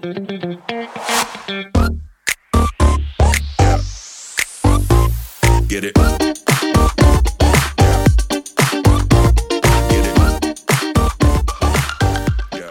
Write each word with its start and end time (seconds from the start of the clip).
Get 0.00 0.16
it. 5.84 5.92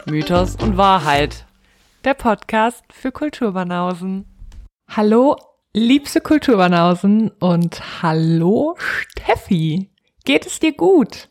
Mythos 0.07 0.55
und 0.55 0.77
Wahrheit. 0.77 1.45
Der 2.03 2.15
Podcast 2.15 2.83
für 2.91 3.11
Kulturbanausen. 3.11 4.25
Hallo, 4.89 5.35
liebste 5.73 6.21
Kulturbanausen 6.21 7.29
und 7.39 8.01
hallo, 8.01 8.75
Steffi. 8.79 9.91
Geht 10.25 10.47
es 10.47 10.59
dir 10.59 10.73
gut? 10.73 11.29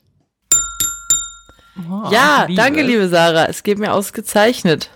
Oh, 1.91 2.09
ja, 2.13 2.45
Liebe. 2.47 2.63
danke, 2.63 2.83
liebe 2.83 3.09
Sarah. 3.09 3.47
Es 3.47 3.65
geht 3.65 3.81
mir 3.81 3.93
ausgezeichnet. 3.93 4.91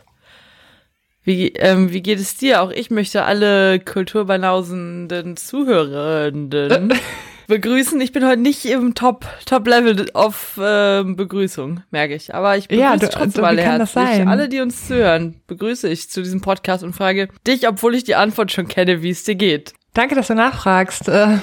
Wie, 1.24 1.48
ähm, 1.54 1.92
wie 1.92 2.02
geht 2.02 2.18
es 2.18 2.36
dir? 2.36 2.62
Auch 2.62 2.70
ich 2.70 2.90
möchte 2.90 3.24
alle 3.24 3.78
kulturbanausenden 3.80 5.36
Zuhörenden 5.36 6.94
begrüßen. 7.46 8.00
Ich 8.00 8.12
bin 8.12 8.26
heute 8.26 8.40
nicht 8.40 8.64
im 8.64 8.94
Top, 8.94 9.24
Top 9.46 9.66
Level 9.68 10.06
auf 10.14 10.58
ähm, 10.60 11.14
Begrüßung, 11.16 11.82
merke 11.90 12.14
ich. 12.14 12.34
Aber 12.34 12.56
ich 12.56 12.68
begrüße 12.68 12.84
Ja, 12.88 12.96
du- 12.96 13.08
trotzdem 13.08 13.42
du- 13.42 13.46
alle 13.46 13.62
herzlich. 13.62 13.90
sein? 13.90 14.28
Alle, 14.28 14.48
die 14.48 14.60
uns 14.60 14.88
zuhören, 14.88 15.36
begrüße 15.46 15.88
ich 15.88 16.10
zu 16.10 16.22
diesem 16.22 16.40
Podcast 16.40 16.82
und 16.82 16.92
frage 16.94 17.28
dich, 17.46 17.68
obwohl 17.68 17.94
ich 17.94 18.04
die 18.04 18.16
Antwort 18.16 18.50
schon 18.50 18.66
kenne, 18.68 19.02
wie 19.02 19.10
es 19.10 19.22
dir 19.24 19.36
geht. 19.36 19.74
Danke, 19.94 20.14
dass 20.14 20.28
du 20.28 20.34
nachfragst. 20.34 21.08
Äh, 21.08 21.38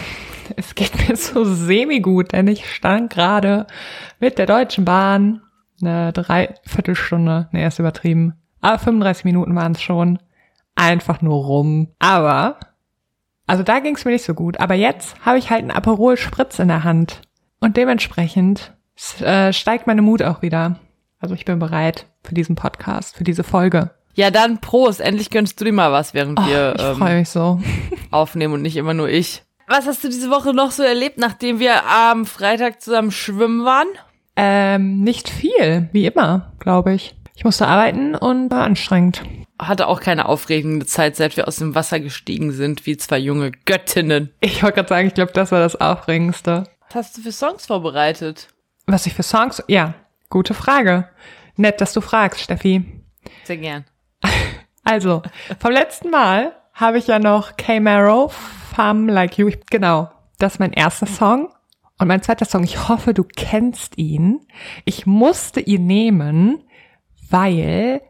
Es 0.55 0.73
geht 0.73 1.07
mir 1.07 1.15
so 1.15 1.45
semi-gut, 1.45 2.31
denn 2.33 2.47
ich 2.47 2.65
stand 2.73 3.13
gerade 3.13 3.67
mit 4.19 4.39
der 4.39 4.47
Deutschen 4.47 4.83
Bahn 4.83 5.41
eine 5.81 6.11
Dreiviertelstunde, 6.11 7.47
nee, 7.51 7.65
ist 7.67 7.77
übertrieben, 7.79 8.33
aber 8.61 8.79
35 8.79 9.25
Minuten 9.25 9.55
waren 9.55 9.73
es 9.73 9.81
schon, 9.81 10.19
einfach 10.75 11.21
nur 11.21 11.45
rum. 11.45 11.89
Aber, 11.99 12.57
also 13.47 13.63
da 13.63 13.79
ging 13.79 13.95
es 13.95 14.05
mir 14.05 14.11
nicht 14.11 14.25
so 14.25 14.33
gut, 14.33 14.59
aber 14.59 14.75
jetzt 14.75 15.15
habe 15.25 15.37
ich 15.37 15.49
halt 15.49 15.61
einen 15.61 15.71
Aperol 15.71 16.17
Spritz 16.17 16.59
in 16.59 16.67
der 16.67 16.83
Hand 16.83 17.21
und 17.59 17.77
dementsprechend 17.77 18.73
äh, 19.21 19.53
steigt 19.53 19.87
meine 19.87 20.01
Mut 20.01 20.21
auch 20.21 20.41
wieder. 20.41 20.79
Also 21.19 21.35
ich 21.35 21.45
bin 21.45 21.59
bereit 21.59 22.05
für 22.23 22.33
diesen 22.33 22.55
Podcast, 22.55 23.15
für 23.15 23.23
diese 23.23 23.43
Folge. 23.43 23.91
Ja, 24.13 24.31
dann 24.31 24.59
Prost. 24.59 25.01
Endlich 25.01 25.29
gönnst 25.29 25.59
du 25.59 25.65
dir 25.65 25.73
mal 25.73 25.91
was, 25.91 26.13
während 26.13 26.39
Oh, 26.39 26.45
wir 26.45 26.73
ich 26.75 26.83
ähm, 26.83 26.95
freue 26.95 27.19
mich 27.19 27.29
so. 27.29 27.61
aufnehmen 28.11 28.53
und 28.53 28.61
nicht 28.61 28.75
immer 28.77 28.93
nur 28.93 29.09
ich. 29.09 29.43
Was 29.67 29.85
hast 29.85 30.03
du 30.03 30.09
diese 30.09 30.31
Woche 30.31 30.53
noch 30.53 30.71
so 30.71 30.81
erlebt, 30.83 31.17
nachdem 31.17 31.59
wir 31.59 31.85
am 31.85 32.25
Freitag 32.25 32.81
zusammen 32.81 33.11
schwimmen 33.11 33.63
waren? 33.65 33.87
Ähm, 34.35 35.01
nicht 35.01 35.29
viel, 35.29 35.89
wie 35.91 36.05
immer, 36.05 36.53
glaube 36.59 36.93
ich. 36.93 37.15
Ich 37.39 37.45
musste 37.45 37.69
arbeiten 37.69 38.15
und 38.15 38.51
war 38.51 38.65
anstrengend. 38.65 39.23
Hatte 39.57 39.87
auch 39.87 40.01
keine 40.01 40.27
aufregende 40.27 40.85
Zeit, 40.85 41.15
seit 41.15 41.37
wir 41.37 41.47
aus 41.47 41.55
dem 41.55 41.73
Wasser 41.73 42.01
gestiegen 42.01 42.51
sind, 42.51 42.85
wie 42.85 42.97
zwei 42.97 43.17
junge 43.17 43.51
Göttinnen. 43.51 44.33
Ich 44.41 44.61
wollte 44.61 44.75
gerade 44.75 44.89
sagen, 44.89 45.07
ich 45.07 45.13
glaube, 45.13 45.31
das 45.31 45.53
war 45.53 45.61
das 45.61 45.79
Aufregendste. 45.79 46.65
Was 46.89 46.95
hast 46.95 47.17
du 47.17 47.21
für 47.21 47.31
Songs 47.31 47.67
vorbereitet? 47.67 48.49
Was 48.87 49.05
ich 49.05 49.13
für 49.13 49.23
Songs, 49.23 49.63
ja, 49.69 49.93
gute 50.29 50.53
Frage. 50.53 51.07
Nett, 51.55 51.79
dass 51.79 51.93
du 51.93 52.01
fragst, 52.01 52.41
Steffi. 52.41 52.83
Sehr 53.45 53.57
gern. 53.57 53.85
Also, 54.83 55.21
vom 55.59 55.71
letzten 55.71 56.09
Mal 56.09 56.53
habe 56.73 56.97
ich 56.97 57.07
ja 57.07 57.19
noch 57.19 57.55
K-Marrow, 57.55 58.33
Femme 58.75 59.11
Like 59.13 59.37
You. 59.37 59.47
Ich, 59.47 59.59
genau, 59.69 60.09
das 60.39 60.55
ist 60.55 60.59
mein 60.59 60.73
erster 60.73 61.05
Song. 61.05 61.53
Und 61.99 62.07
mein 62.07 62.21
zweiter 62.21 62.45
Song, 62.45 62.63
ich 62.63 62.89
hoffe, 62.89 63.13
du 63.13 63.23
kennst 63.23 63.97
ihn. 63.97 64.39
Ich 64.85 65.05
musste 65.05 65.59
ihn 65.59 65.85
nehmen, 65.85 66.63
weil 67.29 68.01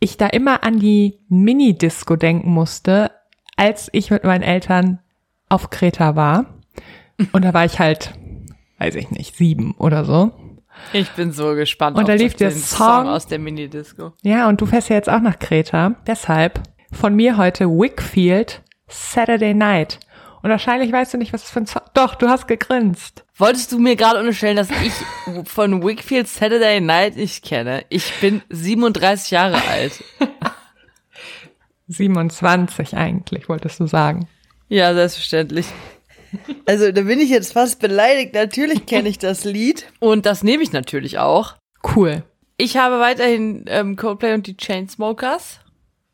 ich 0.00 0.16
da 0.16 0.26
immer 0.26 0.64
an 0.64 0.78
die 0.78 1.20
Mini-Disco 1.28 2.16
denken 2.16 2.50
musste, 2.50 3.10
als 3.56 3.88
ich 3.92 4.10
mit 4.10 4.24
meinen 4.24 4.42
Eltern 4.42 5.00
auf 5.48 5.70
Kreta 5.70 6.16
war. 6.16 6.46
Und 7.32 7.44
da 7.44 7.54
war 7.54 7.64
ich 7.64 7.78
halt, 7.78 8.12
weiß 8.78 8.96
ich 8.96 9.10
nicht, 9.10 9.36
sieben 9.36 9.74
oder 9.78 10.04
so. 10.04 10.32
Ich 10.92 11.10
bin 11.12 11.30
so 11.30 11.54
gespannt 11.54 11.96
Und 11.96 12.08
da 12.08 12.14
lief 12.14 12.34
den 12.34 12.48
der 12.48 12.50
Song- 12.50 13.06
aus 13.08 13.28
der 13.28 13.38
Minidisco. 13.38 14.12
Ja, 14.22 14.48
und 14.48 14.60
du 14.60 14.66
fährst 14.66 14.88
ja 14.88 14.96
jetzt 14.96 15.08
auch 15.08 15.20
nach 15.20 15.38
Kreta. 15.38 15.94
Deshalb 16.06 16.60
von 16.90 17.14
mir 17.14 17.36
heute 17.36 17.68
Wickfield 17.68 18.62
Saturday 18.88 19.54
Night. 19.54 20.00
Und 20.42 20.50
wahrscheinlich 20.50 20.92
weißt 20.92 21.14
du 21.14 21.18
nicht, 21.18 21.32
was 21.32 21.42
das 21.42 21.50
für 21.50 21.60
ein 21.60 21.66
Song... 21.66 21.82
Doch, 21.94 22.16
du 22.16 22.28
hast 22.28 22.48
gegrinst. 22.48 23.24
Wolltest 23.36 23.70
du 23.70 23.78
mir 23.78 23.94
gerade 23.94 24.18
unterstellen, 24.18 24.56
dass 24.56 24.68
ich 24.70 24.92
von 25.48 25.82
Wickfield 25.84 26.26
Saturday 26.26 26.80
Night 26.80 27.16
nicht 27.16 27.44
kenne? 27.44 27.84
Ich 27.88 28.12
bin 28.20 28.42
37 28.50 29.30
Jahre 29.30 29.62
alt. 29.68 30.02
27 31.86 32.96
eigentlich, 32.96 33.48
wolltest 33.48 33.78
du 33.78 33.86
sagen. 33.86 34.28
Ja, 34.68 34.92
selbstverständlich. 34.92 35.66
Also, 36.66 36.90
da 36.90 37.02
bin 37.02 37.20
ich 37.20 37.30
jetzt 37.30 37.52
fast 37.52 37.78
beleidigt. 37.78 38.34
Natürlich 38.34 38.86
kenne 38.86 39.08
ich 39.08 39.18
das 39.18 39.44
Lied. 39.44 39.86
Und 40.00 40.26
das 40.26 40.42
nehme 40.42 40.64
ich 40.64 40.72
natürlich 40.72 41.18
auch. 41.18 41.54
Cool. 41.94 42.24
Ich 42.56 42.76
habe 42.76 42.98
weiterhin 42.98 43.66
ähm, 43.68 43.94
Coldplay 43.94 44.34
und 44.34 44.48
die 44.48 44.56
Chainsmokers. 44.56 45.60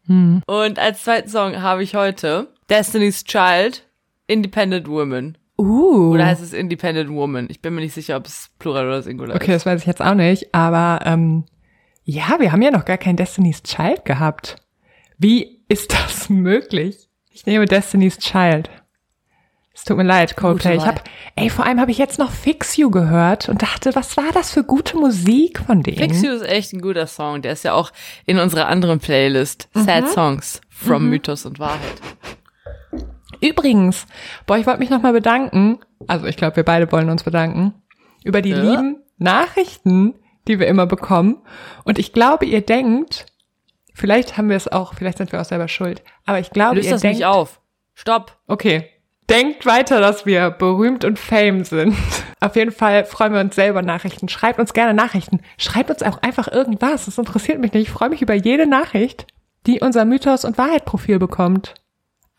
Hm. 0.07 0.43
Und 0.47 0.79
als 0.79 1.05
zweiten 1.05 1.31
Song 1.31 1.63
habe 1.63 1.83
ich 1.83 1.95
heute 1.95 2.49
Destiny's 2.69 3.25
Child, 3.25 3.87
Independent 4.27 4.89
Woman. 4.89 5.39
Uh. 5.61 6.15
Oder 6.15 6.27
heißt 6.27 6.43
es 6.43 6.53
Independent 6.53 7.11
Woman? 7.11 7.49
Ich 7.51 7.61
bin 7.61 7.75
mir 7.75 7.83
nicht 7.83 7.93
sicher, 7.93 8.17
ob 8.17 8.27
es 8.27 8.51
Plural 8.59 8.87
oder 8.87 9.03
Singular 9.03 9.37
okay, 9.37 9.53
das 9.53 9.67
weiß 9.67 9.81
ich 9.83 9.87
jetzt 9.87 10.01
auch 10.01 10.15
nicht. 10.15 10.55
Aber 10.55 11.05
ähm, 11.05 11.45
ja, 12.05 12.37
wir 12.39 12.53
haben 12.53 12.63
ja 12.63 12.71
noch 12.71 12.87
gar 12.87 12.97
kein 12.97 13.17
Destiny's 13.17 13.63
Child 13.63 14.05
gehabt. 14.05 14.57
Wie 15.19 15.63
ist 15.69 15.93
das 15.93 16.29
möglich? 16.31 17.09
Ich 17.31 17.45
nehme 17.45 17.67
Destiny's 17.67 18.19
Child. 18.19 18.71
Es 19.73 19.85
tut 19.85 19.97
mir 19.97 20.03
leid, 20.03 20.37
Coldplay. 20.37 20.77
Ich 20.77 20.85
hab, 20.85 21.09
ey, 21.37 21.49
vor 21.49 21.65
allem 21.65 21.81
habe 21.81 21.91
ich 21.91 21.99
jetzt 21.99 22.19
noch 22.19 22.33
Fix 22.33 22.77
You 22.77 22.91
gehört 22.91 23.49
und 23.49 23.63
dachte, 23.63 23.95
was 23.95 24.17
war 24.17 24.31
das 24.35 24.51
für 24.51 24.65
gute 24.65 24.97
Musik 24.99 25.61
von 25.61 25.83
denen? 25.83 25.97
Fix 25.97 26.23
You 26.23 26.33
ist 26.33 26.43
echt 26.43 26.73
ein 26.73 26.83
guter 26.83 27.07
Song. 27.07 27.41
Der 27.41 27.53
ist 27.53 27.65
ja 27.65 27.73
auch 27.73 27.93
in 28.27 28.39
unserer 28.39 28.67
anderen 28.67 28.99
Playlist. 28.99 29.69
Sad 29.73 30.09
Songs 30.09 30.61
from 30.69 31.09
Mythos 31.09 31.47
und 31.47 31.59
Wahrheit. 31.59 32.01
Übrigens, 33.41 34.07
boah, 34.47 34.59
ich 34.59 34.67
wollte 34.67 34.81
mich 34.81 34.91
nochmal 34.91 35.13
bedanken. 35.13 35.79
Also 36.07 36.27
ich 36.27 36.37
glaube, 36.37 36.57
wir 36.57 36.65
beide 36.65 36.91
wollen 36.93 37.11
uns 37.11 37.23
bedanken 37.25 37.75
über 38.25 38.43
die 38.43 38.51
Ja. 38.51 38.61
lieben 38.61 39.03
Nachrichten, 39.19 40.15
die 40.49 40.59
wir 40.59 40.67
immer 40.67 40.87
bekommen. 40.87 41.39
Und 41.85 41.99
ich 41.99 42.13
glaube, 42.13 42.45
ihr 42.47 42.61
denkt, 42.61 43.27
vielleicht 43.95 44.37
haben 44.37 44.49
wir 44.49 44.57
es 44.57 44.69
auch, 44.69 44.95
vielleicht 44.95 45.19
sind 45.19 45.33
wir 45.33 45.41
auch 45.41 45.45
selber 45.45 45.69
schuld. 45.69 46.03
Aber 46.27 46.39
ich 46.39 46.51
glaube, 46.51 46.77
Löst 46.77 46.87
ihr 46.87 46.93
das 46.93 47.01
denkt, 47.03 47.19
nicht 47.19 47.27
auf. 47.27 47.61
Stopp. 47.95 48.37
okay, 48.47 48.89
denkt 49.29 49.65
weiter, 49.67 50.01
dass 50.01 50.27
wir 50.27 50.51
berühmt 50.51 51.05
und 51.05 51.19
fame 51.19 51.65
sind. 51.65 51.95
Auf 52.41 52.57
jeden 52.57 52.73
Fall 52.73 53.05
freuen 53.05 53.35
wir 53.35 53.41
uns 53.41 53.55
selber 53.55 53.83
Nachrichten. 53.83 54.29
Schreibt 54.31 54.59
uns 54.59 54.73
gerne 54.73 54.95
Nachrichten. 54.95 55.41
Schreibt 55.59 55.91
uns 55.91 56.03
auch 56.03 56.23
einfach 56.23 56.49
irgendwas. 56.51 57.05
Das 57.05 57.19
interessiert 57.19 57.61
mich 57.61 57.73
nicht. 57.75 57.83
Ich 57.89 57.91
freue 57.91 58.09
mich 58.09 58.23
über 58.23 58.33
jede 58.33 58.67
Nachricht, 58.67 59.27
die 59.67 59.81
unser 59.81 60.07
Mythos 60.07 60.47
und 60.47 60.57
Wahrheit 60.57 60.87
Profil 60.87 61.19
bekommt. 61.19 61.75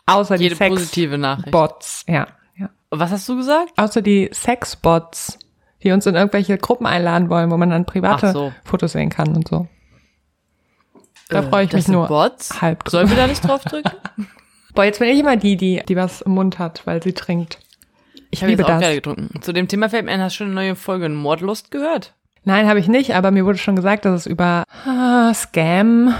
Außer 0.06 0.36
Jede 0.36 0.56
die 0.56 0.58
Sex 0.58 0.70
positive 0.70 1.18
Nachricht. 1.18 1.52
Bots, 1.52 2.04
ja, 2.08 2.28
ja. 2.58 2.70
Was 2.90 3.12
hast 3.12 3.28
du 3.30 3.38
gesagt? 3.38 3.72
Außer 3.78 4.02
die 4.02 4.30
Sexbots, 4.34 5.38
die 5.84 5.92
uns 5.92 6.06
in 6.06 6.16
irgendwelche 6.16 6.58
Gruppen 6.58 6.86
einladen 6.86 7.30
wollen, 7.30 7.50
wo 7.52 7.58
man 7.58 7.70
dann 7.70 7.86
private 7.86 8.32
so. 8.32 8.52
Fotos 8.64 8.94
sehen 8.94 9.10
kann 9.10 9.36
und 9.36 9.48
so. 9.48 9.68
Da 11.30 11.40
Äh, 11.40 11.44
freue 11.44 11.66
ich 11.66 11.74
mich 11.74 11.88
nur 11.88 12.08
Bots? 12.08 12.62
halb. 12.62 12.88
Sollen 12.90 13.10
wir 13.10 13.16
da 13.16 13.28
nicht 13.28 13.48
drauf 13.48 13.64
drücken? 13.64 13.92
Boah, 14.76 14.86
jetzt 14.86 15.00
bin 15.00 15.10
ich 15.10 15.20
immer 15.20 15.38
die, 15.38 15.56
die, 15.58 15.82
die 15.88 15.96
was 15.96 16.22
im 16.22 16.34
Mund 16.34 16.60
hat, 16.60 16.86
weil 16.86 17.02
sie 17.04 17.14
trinkt. 17.14 17.60
Ich 18.32 18.42
habe 18.42 18.52
jetzt 18.52 18.64
auch 18.64 18.68
das. 18.68 18.80
gerade 18.82 18.96
getrunken. 18.96 19.42
Zu 19.42 19.52
dem 19.54 19.68
Thema 19.68 19.90
fällt 19.90 20.06
mir 20.06 20.12
ein, 20.12 20.22
hast 20.22 20.34
du 20.36 20.38
schon 20.38 20.48
eine 20.48 20.56
neue 20.56 20.76
Folge 20.76 21.06
in 21.06 21.16
Mordlust 21.16 21.72
gehört? 21.72 22.14
Nein, 22.44 22.68
habe 22.68 22.80
ich 22.80 22.88
nicht, 22.88 23.14
aber 23.14 23.32
mir 23.32 23.46
wurde 23.46 23.58
schon 23.58 23.76
gesagt, 23.76 24.06
dass 24.06 24.22
es 24.22 24.26
über 24.26 24.64
ah, 24.86 25.34
Scam, 25.34 26.14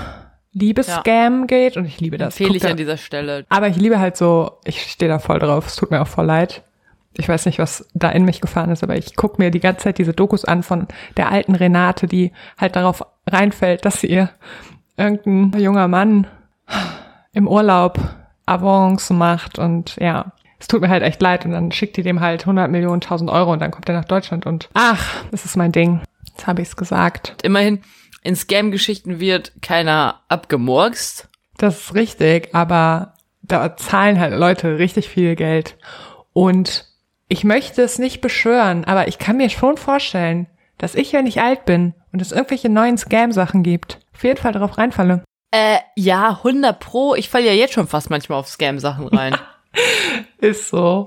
Liebescam 0.54 1.48
geht 1.48 1.78
und 1.78 1.86
ich 1.86 2.00
liebe 2.00 2.18
das. 2.18 2.34
Empfehle 2.34 2.60
Guck 2.60 2.64
ich 2.64 2.72
an 2.72 2.78
dieser 2.78 2.98
Stelle. 2.98 3.46
Aber 3.50 3.68
ich 3.68 3.78
liebe 3.78 4.00
halt 4.00 4.18
so, 4.18 4.58
ich 4.66 4.92
stehe 4.92 5.10
da 5.10 5.20
voll 5.20 5.40
drauf, 5.40 5.68
es 5.68 5.76
tut 5.76 5.92
mir 5.92 6.02
auch 6.02 6.08
voll 6.08 6.26
leid. 6.26 6.64
Ich 7.18 7.28
weiß 7.28 7.46
nicht, 7.46 7.60
was 7.60 7.88
da 7.94 8.10
in 8.10 8.24
mich 8.24 8.42
gefahren 8.42 8.72
ist, 8.72 8.84
aber 8.84 8.96
ich 8.96 9.16
gucke 9.16 9.42
mir 9.42 9.52
die 9.52 9.60
ganze 9.60 9.84
Zeit 9.84 9.98
diese 9.98 10.14
Dokus 10.14 10.46
an 10.46 10.64
von 10.64 10.88
der 11.18 11.30
alten 11.30 11.56
Renate, 11.56 12.08
die 12.08 12.32
halt 12.58 12.76
darauf 12.76 13.04
reinfällt, 13.28 13.86
dass 13.86 14.00
sie 14.00 14.08
ihr 14.08 14.30
irgendein 14.98 15.60
junger 15.60 15.88
Mann 15.88 16.28
im 17.34 17.48
Urlaub 17.48 18.00
Avance 18.46 19.14
macht 19.14 19.60
und 19.60 19.96
ja, 19.98 20.34
es 20.60 20.68
tut 20.68 20.82
mir 20.82 20.90
halt 20.90 21.04
echt 21.04 21.22
leid 21.22 21.46
und 21.46 21.52
dann 21.52 21.72
schickt 21.72 21.98
die 21.98 22.04
dem 22.04 22.20
halt 22.20 22.42
100 22.42 22.70
Millionen, 22.70 23.02
1000 23.02 23.30
Euro 23.30 23.52
und 23.52 23.60
dann 23.62 23.72
kommt 23.72 23.90
er 23.90 23.96
nach 23.96 24.06
Deutschland 24.06 24.46
und 24.46 24.70
ach, 24.74 25.24
das 25.32 25.46
ist 25.46 25.58
mein 25.58 25.72
Ding. 25.72 26.02
Jetzt 26.28 26.48
habe 26.48 26.62
ich 26.62 26.70
es 26.70 26.76
gesagt. 26.76 27.36
Immerhin, 27.44 27.82
in 28.24 28.36
Scam-Geschichten 28.36 29.20
wird 29.20 29.52
keiner 29.62 30.22
abgemurkst. 30.28 31.28
Das 31.58 31.80
ist 31.80 31.96
richtig, 31.96 32.54
aber 32.54 33.14
da 33.42 33.76
zahlen 33.78 34.20
halt 34.20 34.34
Leute 34.34 34.78
richtig 34.78 35.10
viel 35.10 35.36
Geld. 35.36 35.78
Und 36.34 36.88
ich 37.28 37.44
möchte 37.44 37.82
es 37.82 38.00
nicht 38.00 38.22
beschwören, 38.22 38.86
aber 38.86 39.08
ich 39.08 39.18
kann 39.18 39.38
mir 39.38 39.50
schon 39.50 39.78
vorstellen, 39.78 40.48
dass 40.78 40.96
ich, 40.96 41.14
wenn 41.14 41.28
ich 41.28 41.42
alt 41.42 41.66
bin 41.66 41.94
und 42.12 42.22
es 42.22 42.32
irgendwelche 42.32 42.70
neuen 42.70 42.98
Scam-Sachen 42.98 43.64
gibt, 43.64 44.00
auf 44.14 44.24
jeden 44.24 44.38
Fall 44.38 44.52
darauf 44.54 44.78
reinfalle. 44.78 45.24
Äh, 45.52 45.78
ja, 45.96 46.30
100 46.30 46.80
pro. 46.80 47.14
Ich 47.16 47.30
falle 47.30 47.46
ja 47.48 47.54
jetzt 47.54 47.74
schon 47.74 47.88
fast 47.88 48.10
manchmal 48.10 48.40
auf 48.40 48.48
Scam-Sachen 48.48 49.08
rein. 49.10 49.36
Ist 50.38 50.70
so. 50.70 51.06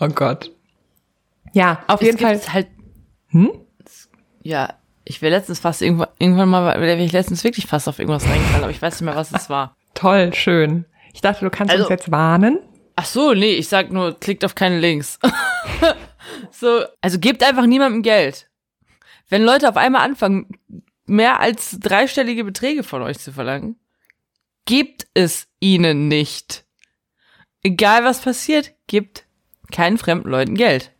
Oh 0.00 0.08
Gott. 0.08 0.50
Ja, 1.52 1.82
auf 1.86 2.00
Es 2.00 2.06
jeden 2.06 2.18
Fall. 2.18 2.40
halt, 2.52 2.68
Hm? 3.28 3.50
ja, 4.42 4.74
ich 5.04 5.22
wäre 5.22 5.34
letztens 5.34 5.60
fast 5.60 5.82
irgendwann, 5.82 6.08
irgendwann 6.18 6.48
mal, 6.48 6.80
wäre 6.80 7.00
ich 7.02 7.12
letztens 7.12 7.44
wirklich 7.44 7.66
fast 7.66 7.88
auf 7.88 7.98
irgendwas 7.98 8.26
reingefallen, 8.28 8.62
aber 8.64 8.70
ich 8.70 8.80
weiß 8.82 8.94
nicht 8.94 9.04
mehr, 9.06 9.16
was 9.16 9.32
es 9.32 9.50
war. 9.50 9.76
Toll, 9.94 10.32
schön. 10.34 10.84
Ich 11.12 11.20
dachte, 11.20 11.44
du 11.44 11.50
kannst 11.50 11.72
Also- 11.72 11.84
uns 11.84 11.90
jetzt 11.90 12.10
warnen. 12.10 12.58
Ach 12.94 13.06
so, 13.06 13.32
nee, 13.32 13.54
ich 13.54 13.68
sag 13.68 13.90
nur, 13.90 14.18
klickt 14.20 14.44
auf 14.44 14.54
keine 14.54 14.78
Links. 14.78 15.18
so, 16.50 16.84
also 17.00 17.18
gebt 17.18 17.42
einfach 17.42 17.64
niemandem 17.66 18.02
Geld. 18.02 18.48
Wenn 19.28 19.42
Leute 19.44 19.68
auf 19.68 19.78
einmal 19.78 20.02
anfangen, 20.02 20.46
mehr 21.06 21.40
als 21.40 21.78
dreistellige 21.80 22.44
Beträge 22.44 22.82
von 22.82 23.00
euch 23.02 23.18
zu 23.18 23.32
verlangen, 23.32 23.76
gebt 24.66 25.06
es 25.14 25.48
ihnen 25.58 26.08
nicht. 26.08 26.64
Egal 27.62 28.04
was 28.04 28.20
passiert, 28.20 28.74
gebt 28.88 29.24
keinen 29.72 29.96
fremden 29.96 30.28
Leuten 30.28 30.54
Geld. 30.54 30.92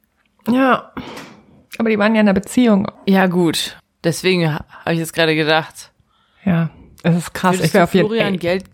Ja. 0.48 0.94
Aber 1.78 1.90
die 1.90 1.98
waren 1.98 2.14
ja 2.14 2.22
in 2.22 2.28
einer 2.28 2.40
Beziehung. 2.40 2.90
Ja, 3.06 3.26
gut. 3.26 3.78
Deswegen 4.04 4.52
ha- 4.52 4.64
habe 4.80 4.94
ich 4.94 4.98
jetzt 5.00 5.12
gerade 5.12 5.34
gedacht. 5.34 5.92
Ja. 6.44 6.70
Es 7.02 7.16
ist 7.16 7.34
krass. 7.34 7.60
Ich 7.60 7.72
wäre 7.74 7.84
auf 7.84 7.94
jeden 7.94 8.06
Florian 8.08 8.28
Fall. 8.30 8.38
Geld. 8.38 8.64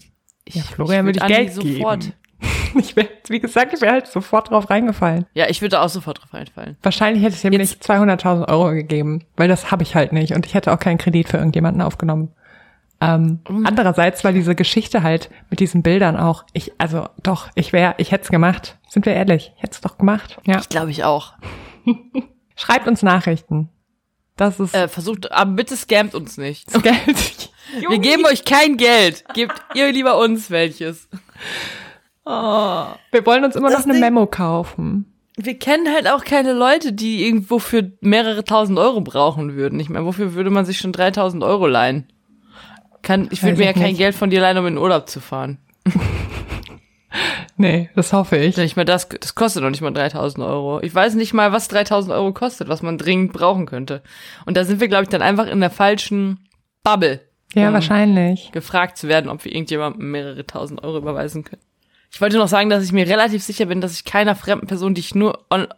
Ja, 0.48 0.62
Florian 0.62 1.04
würde 1.06 1.18
ich 1.18 1.22
würd 1.22 1.30
Andi 1.38 1.44
Geld 1.44 1.52
sofort. 1.54 2.00
geben. 2.04 2.14
Ich 2.78 2.94
wäre, 2.94 3.08
wie 3.28 3.40
gesagt, 3.40 3.72
ich 3.72 3.80
wäre 3.80 3.92
halt 3.94 4.06
sofort 4.06 4.50
drauf 4.50 4.68
reingefallen. 4.68 5.24
Ja, 5.32 5.48
ich 5.48 5.62
würde 5.62 5.80
auch 5.80 5.88
sofort 5.88 6.20
drauf 6.20 6.34
einfallen. 6.34 6.76
Wahrscheinlich 6.82 7.24
hätte 7.24 7.34
ich 7.34 7.42
ihm 7.44 7.58
nicht 7.58 7.82
200.000 7.82 8.46
Euro 8.48 8.70
gegeben, 8.72 9.24
weil 9.36 9.48
das 9.48 9.70
habe 9.72 9.82
ich 9.82 9.94
halt 9.94 10.12
nicht 10.12 10.34
und 10.34 10.44
ich 10.44 10.52
hätte 10.54 10.70
auch 10.72 10.78
keinen 10.78 10.98
Kredit 10.98 11.28
für 11.30 11.38
irgendjemanden 11.38 11.80
aufgenommen. 11.82 12.30
Ähm, 13.00 13.40
Mhm. 13.48 13.64
Andererseits 13.66 14.22
war 14.22 14.32
diese 14.32 14.54
Geschichte 14.54 15.02
halt 15.02 15.30
mit 15.50 15.60
diesen 15.60 15.82
Bildern 15.82 16.16
auch, 16.18 16.44
ich, 16.52 16.72
also 16.78 17.08
doch, 17.22 17.48
ich 17.54 17.72
wäre, 17.72 17.94
ich 17.96 18.12
hätte 18.12 18.24
es 18.24 18.28
gemacht. 18.30 18.76
Sind 18.88 19.06
wir 19.06 19.14
ehrlich? 19.14 19.52
Ich 19.56 19.62
hätte 19.62 19.72
es 19.72 19.80
doch 19.80 19.96
gemacht. 19.96 20.38
Ja. 20.46 20.60
Glaube 20.68 20.90
ich 20.90 21.04
auch. 21.04 21.32
Schreibt 22.54 22.86
uns 22.86 23.02
Nachrichten. 23.02 23.70
Das 24.38 24.58
ist 24.58 24.74
Äh, 24.74 24.88
versucht, 24.88 25.30
aber 25.30 25.50
bitte 25.52 25.76
scammt 25.76 26.14
uns 26.14 26.38
nicht. 26.38 26.72
Geld. 26.82 27.50
Wir 27.86 27.98
geben 27.98 28.24
euch 28.24 28.46
kein 28.46 28.78
Geld. 28.78 29.24
Gebt 29.34 29.52
ihr 29.74 29.92
lieber 29.92 30.16
uns 30.18 30.50
welches. 30.50 31.08
Wir 32.24 33.26
wollen 33.26 33.44
uns 33.44 33.56
immer 33.56 33.68
Das 33.70 33.80
noch 33.80 33.84
eine 33.86 33.94
Ding- 33.94 34.00
Memo 34.00 34.26
kaufen. 34.26 35.12
Wir 35.36 35.56
kennen 35.58 35.92
halt 35.94 36.08
auch 36.08 36.24
keine 36.24 36.52
Leute, 36.52 36.92
die 36.92 37.24
irgendwo 37.24 37.58
für 37.58 37.92
mehrere 38.00 38.42
tausend 38.44 38.78
Euro 38.78 39.00
brauchen 39.02 39.54
würden. 39.54 39.78
Ich 39.78 39.88
meine, 39.88 40.04
wofür 40.04 40.34
würde 40.34 40.50
man 40.50 40.64
sich 40.64 40.78
schon 40.78 40.92
3000 40.92 41.44
Euro 41.44 41.66
leihen? 41.68 42.08
Kann, 43.02 43.28
ich 43.30 43.42
würde 43.42 43.56
mir 43.58 43.66
ja 43.66 43.72
kein 43.72 43.82
nicht. 43.90 43.98
Geld 43.98 44.16
von 44.16 44.30
dir 44.30 44.40
leihen, 44.40 44.58
um 44.58 44.66
in 44.66 44.74
den 44.74 44.82
Urlaub 44.82 45.08
zu 45.08 45.20
fahren. 45.20 45.58
Nee, 47.56 47.90
das 47.94 48.12
hoffe 48.12 48.36
ich. 48.36 48.56
Nicht 48.56 48.76
mal 48.76 48.84
das, 48.84 49.08
das 49.08 49.34
kostet 49.34 49.62
noch 49.62 49.70
nicht 49.70 49.80
mal 49.80 49.92
3000 49.92 50.44
Euro. 50.44 50.80
Ich 50.82 50.94
weiß 50.94 51.14
nicht 51.14 51.34
mal, 51.34 51.52
was 51.52 51.68
3000 51.68 52.14
Euro 52.14 52.32
kostet, 52.32 52.68
was 52.68 52.82
man 52.82 52.98
dringend 52.98 53.32
brauchen 53.32 53.66
könnte. 53.66 54.02
Und 54.46 54.56
da 54.56 54.64
sind 54.64 54.80
wir, 54.80 54.88
glaube 54.88 55.04
ich, 55.04 55.08
dann 55.08 55.22
einfach 55.22 55.46
in 55.46 55.60
der 55.60 55.70
falschen 55.70 56.48
Bubble. 56.84 57.20
Ja, 57.54 57.68
um 57.68 57.74
wahrscheinlich. 57.74 58.52
gefragt 58.52 58.98
zu 58.98 59.08
werden, 59.08 59.30
ob 59.30 59.44
wir 59.44 59.52
irgendjemandem 59.52 60.10
mehrere 60.10 60.46
tausend 60.46 60.84
Euro 60.84 60.98
überweisen 60.98 61.44
können. 61.44 61.62
Ich 62.10 62.20
wollte 62.20 62.38
noch 62.38 62.48
sagen, 62.48 62.70
dass 62.70 62.84
ich 62.84 62.92
mir 62.92 63.06
relativ 63.06 63.42
sicher 63.42 63.66
bin, 63.66 63.80
dass 63.80 63.92
ich 63.92 64.04
keiner 64.04 64.34
fremden 64.34 64.66
Person, 64.66 64.94
die 64.94 65.00
ich 65.00 65.14
nur 65.14 65.44
online 65.50 65.68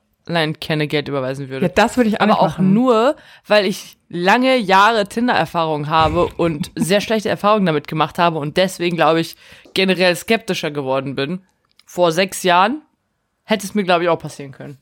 kenne, 0.61 0.87
Geld 0.87 1.09
überweisen 1.09 1.49
würde. 1.49 1.67
Ja, 1.67 1.73
das 1.75 1.97
würde 1.97 2.09
ich 2.11 2.17
auch 2.21 2.25
Aber 2.25 2.41
auch 2.41 2.49
machen. 2.59 2.73
nur, 2.75 3.17
weil 3.47 3.67
ich 3.67 3.97
lange 4.09 4.57
Jahre 4.57 5.07
Tinder-Erfahrung 5.07 5.89
habe 5.89 6.27
und 6.37 6.71
sehr 6.77 7.01
schlechte 7.01 7.29
Erfahrungen 7.29 7.67
damit 7.67 7.89
gemacht 7.89 8.19
habe 8.19 8.39
und 8.39 8.57
deswegen, 8.57 8.97
glaube 8.97 9.21
ich, 9.21 9.37
generell 9.75 10.15
skeptischer 10.17 10.71
geworden 10.71 11.15
bin. 11.15 11.43
Vor 11.87 12.13
sechs 12.13 12.43
Jahren 12.43 12.83
hätte 13.45 13.67
es 13.67 13.75
mir, 13.75 13.85
glaube 13.85 14.05
ich, 14.05 14.09
auch 14.09 14.19
passieren 14.19 14.53
können. 14.53 14.79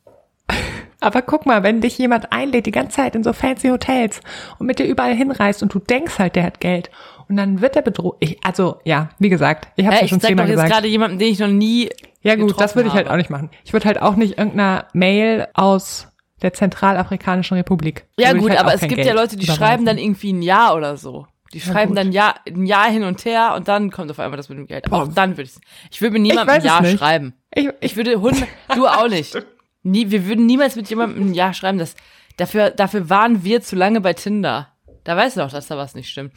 Aber 1.01 1.23
guck 1.23 1.47
mal, 1.47 1.63
wenn 1.63 1.81
dich 1.81 1.97
jemand 1.99 2.33
einlädt 2.33 2.67
die 2.67 2.73
ganze 2.73 2.97
Zeit 2.97 3.15
in 3.15 3.23
so 3.23 3.33
fancy 3.33 3.69
Hotels 3.69 4.21
und 4.59 4.67
mit 4.67 4.79
dir 4.79 4.87
überall 4.87 5.15
hinreist 5.15 5.63
und 5.63 5.73
du 5.73 5.79
denkst 5.79 6.19
halt, 6.19 6.35
der 6.35 6.43
hat 6.45 6.61
Geld 6.61 6.91
und 7.29 7.37
dann 7.37 7.61
wird 7.61 7.77
er 7.77 7.83
bedroht. 7.83 8.17
Ich, 8.21 8.43
also 8.45 8.81
ja, 8.85 9.11
wie 9.19 9.29
gesagt, 9.29 9.69
ich 9.77 9.85
habe 9.87 9.95
Äh, 9.95 9.99
ja 10.01 10.05
ich 10.05 10.11
schon 10.11 10.21
zehnmal 10.21 10.47
doch 10.47 10.51
jetzt 10.51 10.57
gesagt. 10.57 10.73
gerade 10.73 10.89
jemanden, 10.89 11.19
den 11.19 11.33
ich 11.33 11.39
noch 11.39 11.47
nie 11.49 11.89
Ja 12.29 12.37
gut, 12.37 12.61
das 12.61 12.77
würde 12.77 12.89
ich 12.89 12.95
halt 12.95 13.07
habe. 13.07 13.15
auch 13.15 13.19
nicht 13.19 13.31
machen. 13.31 13.51
Ich 13.65 13.73
würde 13.73 13.87
halt 13.87 14.01
auch 14.03 14.17
nicht 14.17 14.39
irgendeiner 14.39 14.87
Mail 14.93 15.49
aus 15.55 16.09
der 16.43 16.53
Zentralafrikanischen 16.53 17.57
Republik. 17.57 18.07
Ja 18.19 18.33
gut, 18.33 18.51
halt 18.51 18.61
aber 18.61 18.71
auch 18.71 18.75
es 18.75 18.81
gibt 18.83 18.95
Geld 18.97 19.07
ja 19.07 19.15
Leute, 19.15 19.37
die 19.37 19.45
überweisen. 19.45 19.59
schreiben 19.65 19.85
dann 19.87 19.99
irgendwie 19.99 20.33
ein 20.33 20.43
Jahr 20.43 20.77
oder 20.77 20.97
so. 20.97 21.27
Die 21.55 21.61
schreiben 21.61 21.95
dann 21.95 22.13
Jahr, 22.13 22.35
ein 22.47 22.67
Jahr 22.67 22.91
hin 22.91 23.05
und 23.05 23.25
her 23.25 23.55
und 23.57 23.69
dann 23.69 23.91
kommt 23.91 24.11
auf 24.11 24.19
einmal 24.21 24.37
das 24.37 24.51
mit 24.51 24.59
dem 24.59 24.67
Geld. 24.67 24.87
Aber 24.87 24.99
Boah. 24.99 25.05
auch 25.05 25.15
dann 25.15 25.37
würde 25.37 25.51
ich 25.51 25.55
Ich 25.91 26.01
würde 26.03 26.13
mit 26.13 26.23
niemandem 26.23 26.55
ein 26.57 26.65
Jahr 26.65 26.83
nicht. 26.83 26.99
schreiben. 26.99 27.35
Ich, 27.55 27.69
ich, 27.81 27.97
würde 27.97 28.21
Hunde, 28.21 28.47
du 28.75 28.87
auch 28.87 29.09
nicht. 29.09 29.35
Nie, 29.83 30.11
wir 30.11 30.27
würden 30.27 30.45
niemals 30.45 30.77
mit 30.77 30.91
jemandem 30.91 31.29
ein 31.31 31.35
Jahr 31.35 31.55
schreiben. 31.55 31.79
Das, 31.79 31.95
dafür, 32.37 32.71
dafür 32.71 33.09
waren 33.09 33.45
wir 33.45 33.63
zu 33.63 33.77
lange 33.77 34.03
bei 34.03 34.13
Tinder. 34.13 34.69
Da 35.05 35.17
weißt 35.17 35.37
du 35.39 35.41
doch, 35.41 35.51
dass 35.51 35.69
da 35.69 35.79
was 35.79 35.95
nicht 35.95 36.11
stimmt. 36.11 36.35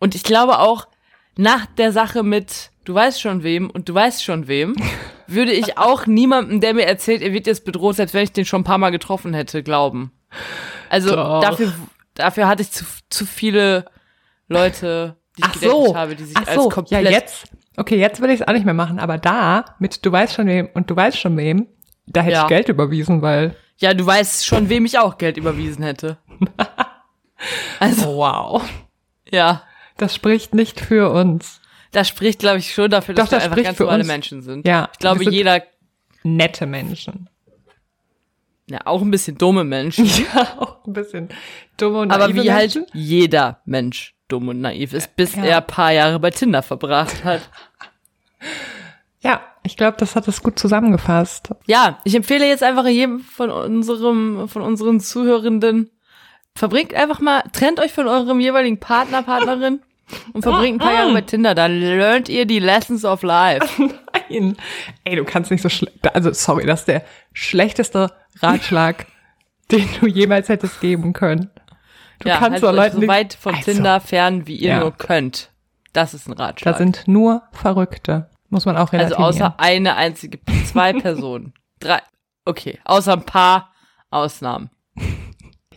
Und 0.00 0.16
ich 0.16 0.24
glaube 0.24 0.58
auch, 0.58 0.88
nach 1.36 1.66
der 1.66 1.92
Sache 1.92 2.24
mit 2.24 2.72
du 2.88 2.94
weißt 2.94 3.20
schon 3.20 3.42
wem 3.42 3.68
und 3.68 3.88
du 3.88 3.94
weißt 3.94 4.24
schon 4.24 4.48
wem, 4.48 4.74
würde 5.26 5.52
ich 5.52 5.76
auch 5.76 6.06
niemandem, 6.06 6.60
der 6.60 6.72
mir 6.72 6.86
erzählt, 6.86 7.20
er 7.20 7.32
wird 7.34 7.46
jetzt 7.46 7.64
bedroht, 7.66 7.96
selbst 7.96 8.14
wenn 8.14 8.24
ich 8.24 8.32
den 8.32 8.46
schon 8.46 8.62
ein 8.62 8.64
paar 8.64 8.78
Mal 8.78 8.90
getroffen 8.90 9.34
hätte, 9.34 9.62
glauben. 9.62 10.10
Also 10.88 11.14
Doch. 11.14 11.40
dafür, 11.42 11.72
dafür 12.14 12.48
hatte 12.48 12.62
ich 12.62 12.70
zu, 12.70 12.84
zu 13.10 13.26
viele 13.26 13.84
Leute, 14.48 15.16
die 15.36 15.42
ich 15.42 15.46
ach 15.48 15.54
so, 15.56 15.94
habe, 15.96 16.16
die 16.16 16.24
sich 16.24 16.36
ach 16.36 16.46
als 16.46 16.62
so, 16.62 16.68
komplett 16.70 17.04
ja 17.04 17.10
jetzt, 17.10 17.44
okay, 17.76 17.98
jetzt 17.98 18.20
würde 18.20 18.32
ich 18.32 18.40
es 18.40 18.48
auch 18.48 18.52
nicht 18.54 18.64
mehr 18.64 18.74
machen, 18.74 18.98
aber 18.98 19.18
da 19.18 19.76
mit 19.78 20.04
du 20.06 20.10
weißt 20.10 20.34
schon 20.34 20.46
wem 20.46 20.68
und 20.72 20.88
du 20.90 20.96
weißt 20.96 21.18
schon 21.18 21.36
wem, 21.36 21.66
da 22.06 22.22
hätte 22.22 22.32
Ja. 22.36 22.42
ich 22.44 22.48
Geld 22.48 22.68
überwiesen, 22.68 23.20
weil 23.20 23.54
Ja, 23.76 23.92
du 23.92 24.06
weißt 24.06 24.46
schon, 24.46 24.70
wem 24.70 24.86
ich 24.86 24.98
auch 24.98 25.18
Geld 25.18 25.36
überwiesen 25.36 25.84
hätte. 25.84 26.16
Also, 27.78 28.16
wow, 28.16 28.68
ja, 29.30 29.62
das 29.96 30.12
spricht 30.12 30.54
nicht 30.54 30.80
für 30.80 31.10
uns. 31.12 31.60
Das 31.92 32.08
spricht, 32.08 32.38
glaube 32.40 32.58
ich, 32.58 32.72
schon 32.72 32.90
dafür, 32.90 33.14
dass 33.14 33.26
Doch, 33.26 33.32
wir 33.32 33.36
das 33.38 33.44
einfach 33.44 33.54
spricht 33.56 33.66
ganz 33.68 33.78
normale. 33.78 34.04
Menschen 34.04 34.42
sind. 34.42 34.66
Ja, 34.66 34.88
Ich 34.92 34.98
glaube, 34.98 35.20
wir 35.20 35.30
jeder, 35.30 35.62
nette 36.22 36.66
Menschen. 36.66 37.28
ja, 38.68 38.80
auch 38.84 39.00
ein 39.02 39.10
bisschen 39.10 39.38
dumme 39.38 39.64
Menschen, 39.64 40.04
Ja, 40.34 40.58
auch 40.58 40.84
ein 40.86 40.92
bisschen 40.92 41.28
dumme 41.76 42.00
und 42.00 42.10
aber 42.10 42.28
naive 42.28 42.42
wie 42.42 42.52
halt 42.52 42.74
Menschen. 42.74 42.86
jeder 42.92 43.60
Mensch 43.64 44.14
dumm 44.28 44.48
und 44.48 44.60
naiv 44.60 44.92
ist, 44.92 45.16
bis 45.16 45.34
Ja. 45.36 45.44
er 45.44 45.56
ein 45.58 45.66
paar 45.66 45.92
Jahre 45.92 46.18
bei 46.20 46.30
Tinder 46.30 46.62
verbracht 46.62 47.24
hat. 47.24 47.42
Ja, 49.20 49.40
ich 49.64 49.76
glaube, 49.76 49.96
das 49.98 50.14
hat 50.14 50.28
es 50.28 50.42
gut 50.44 50.58
zusammengefasst. 50.60 51.48
Ja, 51.66 51.98
ich 52.04 52.14
empfehle 52.14 52.46
jetzt 52.46 52.62
einfach 52.62 52.86
jedem 52.86 53.18
von 53.18 53.50
unserem, 53.50 54.48
von 54.48 54.62
unseren 54.62 55.00
Zuhörenden, 55.00 55.90
verbringt 56.54 56.94
einfach 56.94 57.18
mal, 57.20 57.42
trennt 57.52 57.80
euch 57.80 57.92
von 57.92 58.06
eurem 58.06 58.38
jeweiligen 58.38 58.78
Partner, 58.78 59.22
Partnerin 59.24 59.80
und 60.32 60.42
verbringt 60.42 60.80
ein 60.80 60.86
paar 60.86 60.94
Jahre 60.94 61.12
bei 61.12 61.20
Tinder, 61.22 61.54
dann 61.54 61.78
lernt 61.80 62.28
ihr 62.28 62.46
die 62.46 62.58
Lessons 62.58 63.04
of 63.04 63.22
life. 63.22 63.66
Nein. 64.30 64.56
Ey, 65.04 65.16
du 65.16 65.24
kannst 65.24 65.50
nicht 65.50 65.62
so 65.62 65.68
schlecht. 65.68 66.14
Also, 66.14 66.32
sorry, 66.32 66.66
das 66.66 66.80
ist 66.80 66.88
der 66.88 67.02
schlechteste 67.32 68.12
Ratschlag, 68.40 69.06
den 69.70 69.88
du 70.00 70.06
jemals 70.06 70.48
hättest 70.48 70.80
geben 70.80 71.12
können. 71.12 71.50
Du 72.20 72.28
ja, 72.28 72.38
kannst 72.38 72.62
doch 72.62 72.70
euch 72.70 72.76
Leuten 72.76 73.00
so 73.02 73.06
weit 73.08 73.34
von 73.34 73.54
Also, 73.54 73.72
Tinder 73.72 74.00
fern, 74.00 74.46
wie 74.46 74.56
ihr 74.56 74.70
Ja. 74.70 74.80
nur 74.80 74.92
könnt. 74.92 75.50
Das 75.92 76.14
ist 76.14 76.28
ein 76.28 76.34
Da 76.36 76.46
Ratschlag. 76.46 76.76
sind 76.76 77.06
nur 77.06 77.42
Verrückte. 77.52 78.28
Muss 78.50 78.64
man 78.66 78.76
auch 78.76 78.92
also 78.92 78.96
relativieren. 78.96 79.24
außer 79.24 79.54
eine 79.58 79.96
einzige, 79.96 80.38
zwei 80.66 80.92
Personen. 81.00 81.52
Drei. 81.80 82.00
Okay, 82.44 82.78
außer 82.84 83.12
ein 83.12 83.24
paar 83.24 83.72
Ausnahmen. 84.10 84.70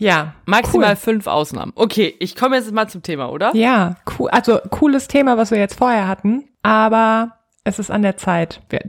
Ja, 0.01 0.33
Maximal 0.45 0.91
Cool. 0.91 0.95
fünf 0.95 1.27
Ausnahmen. 1.27 1.73
Okay, 1.75 2.15
ich 2.19 2.35
komme 2.35 2.55
jetzt 2.55 2.71
mal 2.71 2.89
zum 2.89 3.03
Thema, 3.03 3.29
oder? 3.31 3.55
Ja, 3.55 3.97
cool. 4.17 4.29
Also 4.31 4.59
cooles 4.71 5.07
Thema, 5.07 5.37
was 5.37 5.51
wir 5.51 5.59
jetzt 5.59 5.77
vorher 5.77 6.07
hatten, 6.07 6.49
aber 6.63 7.37
es 7.63 7.77
ist 7.77 7.91
an 7.91 8.01
der 8.01 8.17
Zeit. 8.17 8.61
Wir, 8.69 8.81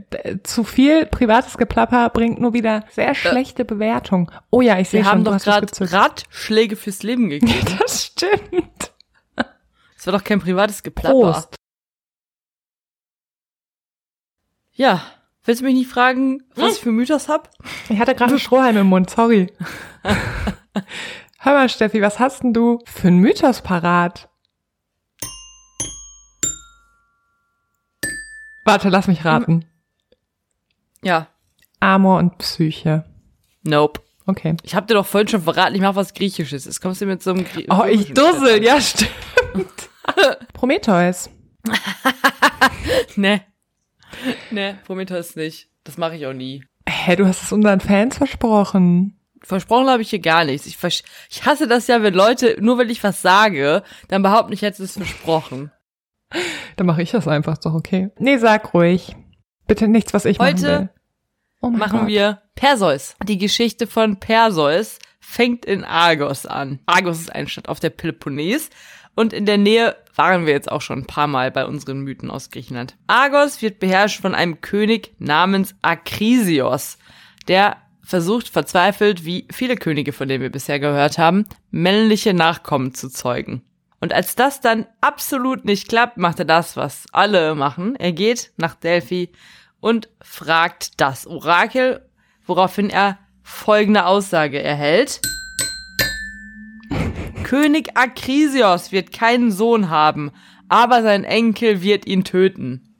zu 0.43 0.63
viel 0.63 1.05
privates 1.05 1.57
Geplapper 1.59 2.09
bringt 2.09 2.41
nur 2.41 2.53
wieder 2.53 2.83
sehr 2.89 3.13
schlechte 3.13 3.63
Bewertung. 3.63 4.31
Oh 4.49 4.61
ja, 4.61 4.79
ich 4.79 4.89
sehe 4.89 5.01
Wir 5.01 5.05
schon, 5.05 5.11
haben 5.11 5.23
du 5.23 5.31
doch 5.31 5.39
gerade. 5.39 5.67
Ratschläge 5.93 6.75
fürs 6.75 7.03
Leben 7.03 7.29
gegeben. 7.29 7.77
Das 7.79 8.05
stimmt. 8.05 8.91
Das 9.35 10.07
war 10.07 10.13
doch 10.13 10.23
kein 10.23 10.39
privates 10.41 10.81
Geplapper. 10.81 11.13
Prost. 11.13 11.55
Ja. 14.71 15.01
Willst 15.45 15.61
du 15.61 15.65
mich 15.65 15.75
nicht 15.75 15.89
fragen, 15.89 16.43
was 16.55 16.77
ich 16.77 16.81
für 16.81 16.91
Mythos 16.91 17.27
hab? 17.27 17.49
Ich 17.89 17.99
hatte 17.99 18.15
gerade 18.15 18.31
einen 18.31 18.39
Strohhalm 18.39 18.77
im 18.77 18.87
Mund, 18.87 19.09
sorry. 19.09 19.51
Hör 21.39 21.53
mal, 21.53 21.67
Steffi, 21.67 22.01
was 22.01 22.19
hast 22.19 22.43
denn 22.43 22.53
du 22.53 22.79
für 22.85 23.09
einen 23.09 23.19
Mythos 23.19 23.61
parat? 23.61 24.29
Warte, 28.63 28.87
lass 28.87 29.07
mich 29.07 29.25
raten. 29.25 29.65
Ja. 31.03 31.27
Amor 31.81 32.19
und 32.19 32.37
Psyche. 32.37 33.03
Nope. 33.63 34.01
Okay. 34.25 34.55
Ich 34.63 34.75
hab 34.75 34.87
dir 34.87 34.93
doch 34.93 35.05
vorhin 35.05 35.27
schon 35.27 35.41
verraten, 35.41 35.75
ich 35.75 35.81
mach 35.81 35.95
was 35.95 36.13
Griechisches. 36.13 36.63
Jetzt 36.63 36.79
kommst 36.79 37.01
du 37.01 37.05
mit 37.05 37.21
so 37.21 37.31
einem 37.31 37.43
Grie 37.43 37.67
Oh, 37.69 37.83
ich 37.83 38.13
dussel, 38.13 38.63
ja, 38.63 38.79
stimmt. 38.79 39.09
Prometheus. 40.53 41.29
ne. 43.17 43.41
Ne, 44.51 44.77
Prometheus 44.85 45.35
nicht. 45.35 45.69
Das 45.83 45.97
mache 45.97 46.15
ich 46.15 46.25
auch 46.25 46.33
nie. 46.33 46.63
Hä, 46.87 47.15
du 47.15 47.25
hast 47.25 47.43
es 47.43 47.51
unseren 47.51 47.79
Fans 47.79 48.17
versprochen. 48.17 49.19
Versprochen 49.41 49.89
habe 49.89 50.01
ich 50.01 50.09
hier 50.09 50.19
gar 50.19 50.45
nichts. 50.45 50.65
Ich, 50.67 50.77
ich 51.29 51.45
hasse 51.45 51.67
das 51.67 51.87
ja, 51.87 52.01
wenn 52.01 52.13
Leute, 52.13 52.55
nur 52.59 52.77
wenn 52.77 52.89
ich 52.89 53.03
was 53.03 53.21
sage, 53.21 53.83
dann 54.07 54.21
behaupten, 54.23 54.53
ich 54.53 54.61
hätte 54.61 54.83
es 54.83 54.93
versprochen. 54.93 55.71
Dann 56.77 56.87
mache 56.87 57.03
ich 57.03 57.11
das 57.11 57.27
einfach, 57.27 57.53
ist 57.53 57.65
doch 57.65 57.75
okay. 57.75 58.09
Nee, 58.17 58.37
sag 58.37 58.73
ruhig. 58.73 59.15
Bitte 59.67 59.87
nichts, 59.87 60.15
was 60.15 60.25
ich 60.25 60.39
Heute 60.39 60.61
machen 60.61 60.79
will. 60.79 60.89
Oh 61.61 61.69
Machen 61.69 61.99
Gott. 61.99 62.07
wir 62.07 62.41
Perseus. 62.55 63.15
Die 63.23 63.37
Geschichte 63.37 63.87
von 63.87 64.19
Perseus 64.19 64.99
fängt 65.19 65.63
in 65.65 65.83
Argos 65.83 66.45
an. 66.45 66.79
Argos 66.85 67.21
ist 67.21 67.33
eine 67.33 67.47
Stadt 67.47 67.69
auf 67.69 67.79
der 67.79 67.89
Peloponnes 67.91 68.69
und 69.15 69.31
in 69.31 69.45
der 69.45 69.57
Nähe 69.57 69.95
waren 70.15 70.45
wir 70.45 70.53
jetzt 70.53 70.71
auch 70.71 70.81
schon 70.81 70.99
ein 70.99 71.07
paar 71.07 71.27
Mal 71.27 71.51
bei 71.51 71.65
unseren 71.65 72.01
Mythen 72.01 72.29
aus 72.29 72.49
Griechenland. 72.49 72.95
Argos 73.07 73.61
wird 73.61 73.79
beherrscht 73.79 74.21
von 74.21 74.35
einem 74.35 74.61
König 74.61 75.13
namens 75.19 75.75
Akrisios, 75.81 76.97
der 77.47 77.77
versucht 78.03 78.49
verzweifelt, 78.49 79.25
wie 79.25 79.47
viele 79.51 79.75
Könige, 79.75 80.11
von 80.11 80.27
denen 80.27 80.43
wir 80.43 80.51
bisher 80.51 80.79
gehört 80.79 81.17
haben, 81.17 81.45
männliche 81.71 82.33
Nachkommen 82.33 82.93
zu 82.93 83.09
zeugen. 83.09 83.63
Und 84.01 84.11
als 84.11 84.35
das 84.35 84.59
dann 84.59 84.85
absolut 84.99 85.63
nicht 85.63 85.87
klappt, 85.87 86.17
macht 86.17 86.39
er 86.39 86.45
das, 86.45 86.75
was 86.75 87.05
alle 87.13 87.55
machen. 87.55 87.95
Er 87.95 88.11
geht 88.11 88.51
nach 88.57 88.75
Delphi 88.75 89.31
und 89.79 90.09
fragt 90.21 90.99
das 90.99 91.25
Orakel, 91.25 92.05
woraufhin 92.45 92.89
er 92.89 93.17
folgende 93.43 94.05
Aussage 94.05 94.61
erhält. 94.61 95.21
König 97.53 97.95
Akrisios 97.95 98.91
wird 98.91 99.11
keinen 99.11 99.51
Sohn 99.51 99.91
haben, 99.91 100.31
aber 100.69 101.03
sein 101.03 101.23
Enkel 101.23 101.83
wird 101.83 102.07
ihn 102.07 102.23
töten. 102.23 102.95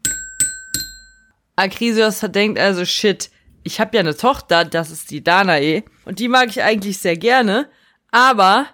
Akrisios 1.55 2.19
denkt 2.19 2.60
also, 2.60 2.86
shit, 2.86 3.31
ich 3.63 3.79
habe 3.79 3.95
ja 3.98 4.01
eine 4.01 4.15
Tochter, 4.15 4.63
das 4.63 4.91
ist 4.91 5.10
die 5.10 5.24
Danae, 5.24 5.83
und 6.05 6.19
die 6.19 6.27
mag 6.27 6.50
ich 6.50 6.62
eigentlich 6.62 7.00
sehr 7.00 7.17
gerne, 7.17 7.67
aber 8.12 8.67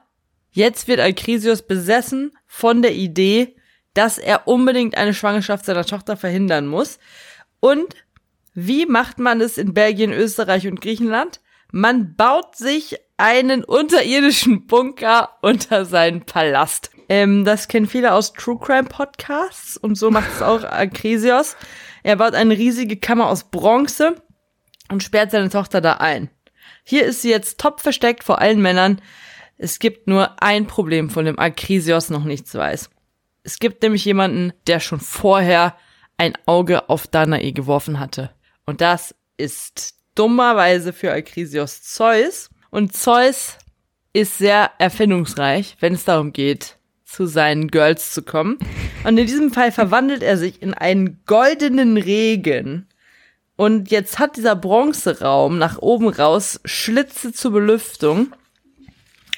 jetzt 0.52 0.90
wird 0.90 1.00
Akrisios 1.00 1.62
besessen 1.62 2.34
von 2.46 2.82
der 2.82 2.96
Idee, 2.96 3.56
dass 3.94 4.18
er 4.18 4.50
unbedingt 4.50 4.98
eine 4.98 5.14
Schwangerschaft 5.14 5.64
seiner 5.64 5.86
Tochter 5.86 6.18
verhindern 6.18 6.68
muss. 6.68 7.00
Und 7.62 7.96
wie 8.54 8.86
macht 8.86 9.18
man 9.18 9.40
es 9.40 9.58
in 9.58 9.74
Belgien, 9.74 10.12
Österreich 10.12 10.68
und 10.68 10.82
Griechenland? 10.82 11.40
Man 11.72 12.16
baut 12.16 12.56
sich 12.56 12.98
einen 13.18 13.64
unterirdischen 13.64 14.66
Bunker 14.66 15.38
unter 15.42 15.86
seinen 15.86 16.26
Palast. 16.26 16.90
Ähm, 17.10 17.46
das 17.46 17.68
kennen 17.68 17.88
viele 17.88 18.14
aus 18.14 18.34
True 18.34 18.58
Crime 18.60 18.88
Podcasts 18.88 19.78
und 19.78 19.96
so 19.96 20.10
macht 20.10 20.32
es 20.32 20.42
auch 20.42 20.64
Akrisios. 20.64 21.56
Er 22.04 22.16
baut 22.16 22.34
eine 22.34 22.58
riesige 22.58 22.98
Kammer 22.98 23.28
aus 23.28 23.44
Bronze 23.52 24.16
und 24.90 25.04
sperrt 25.04 25.32
seine 25.32 25.50
Tochter 25.50 25.82
da 25.82 25.94
ein. 25.94 26.30
Hier 26.84 27.06
ist 27.06 27.22
sie 27.22 27.30
jetzt 27.30 27.60
top 27.60 27.82
versteckt 27.82 28.24
vor 28.24 28.40
allen 28.40 28.62
Männern. 28.62 29.02
Es 29.58 29.80
gibt 29.80 30.08
nur 30.08 30.42
ein 30.42 30.66
Problem, 30.66 31.10
von 31.10 31.26
dem 31.26 31.38
Akrisios 31.38 32.10
noch 32.10 32.24
nichts 32.24 32.56
weiß. 32.56 32.90
Es 33.44 33.60
gibt 33.60 33.84
nämlich 33.84 34.06
jemanden, 34.06 34.54
der 34.68 34.80
schon 34.80 35.00
vorher 35.00 35.76
ein 36.18 36.34
Auge 36.46 36.90
auf 36.90 37.08
Danae 37.08 37.52
geworfen 37.52 38.00
hatte. 38.00 38.32
Und 38.66 38.82
das 38.82 39.16
ist 39.38 39.99
dummerweise 40.20 40.92
für 40.92 41.14
Akrisios 41.14 41.82
Zeus. 41.82 42.50
Und 42.70 42.94
Zeus 42.96 43.58
ist 44.12 44.38
sehr 44.38 44.72
erfindungsreich, 44.78 45.78
wenn 45.80 45.94
es 45.94 46.04
darum 46.04 46.34
geht, 46.34 46.76
zu 47.06 47.26
seinen 47.26 47.70
Girls 47.70 48.12
zu 48.12 48.22
kommen. 48.22 48.58
Und 49.06 49.18
in 49.18 49.26
diesem 49.26 49.52
Fall 49.52 49.72
verwandelt 49.72 50.22
er 50.22 50.38
sich 50.38 50.62
in 50.62 50.74
einen 50.74 51.24
goldenen 51.26 51.96
Regen. 51.96 52.88
Und 53.56 53.92
jetzt 53.92 54.20
hat 54.20 54.36
dieser 54.36 54.58
Bronzeraum 54.58 55.58
nach 55.58 55.80
oben 55.80 56.10
raus 56.10 56.60
Schlitze 56.66 57.32
zur 57.32 57.52
Belüftung. 57.52 58.36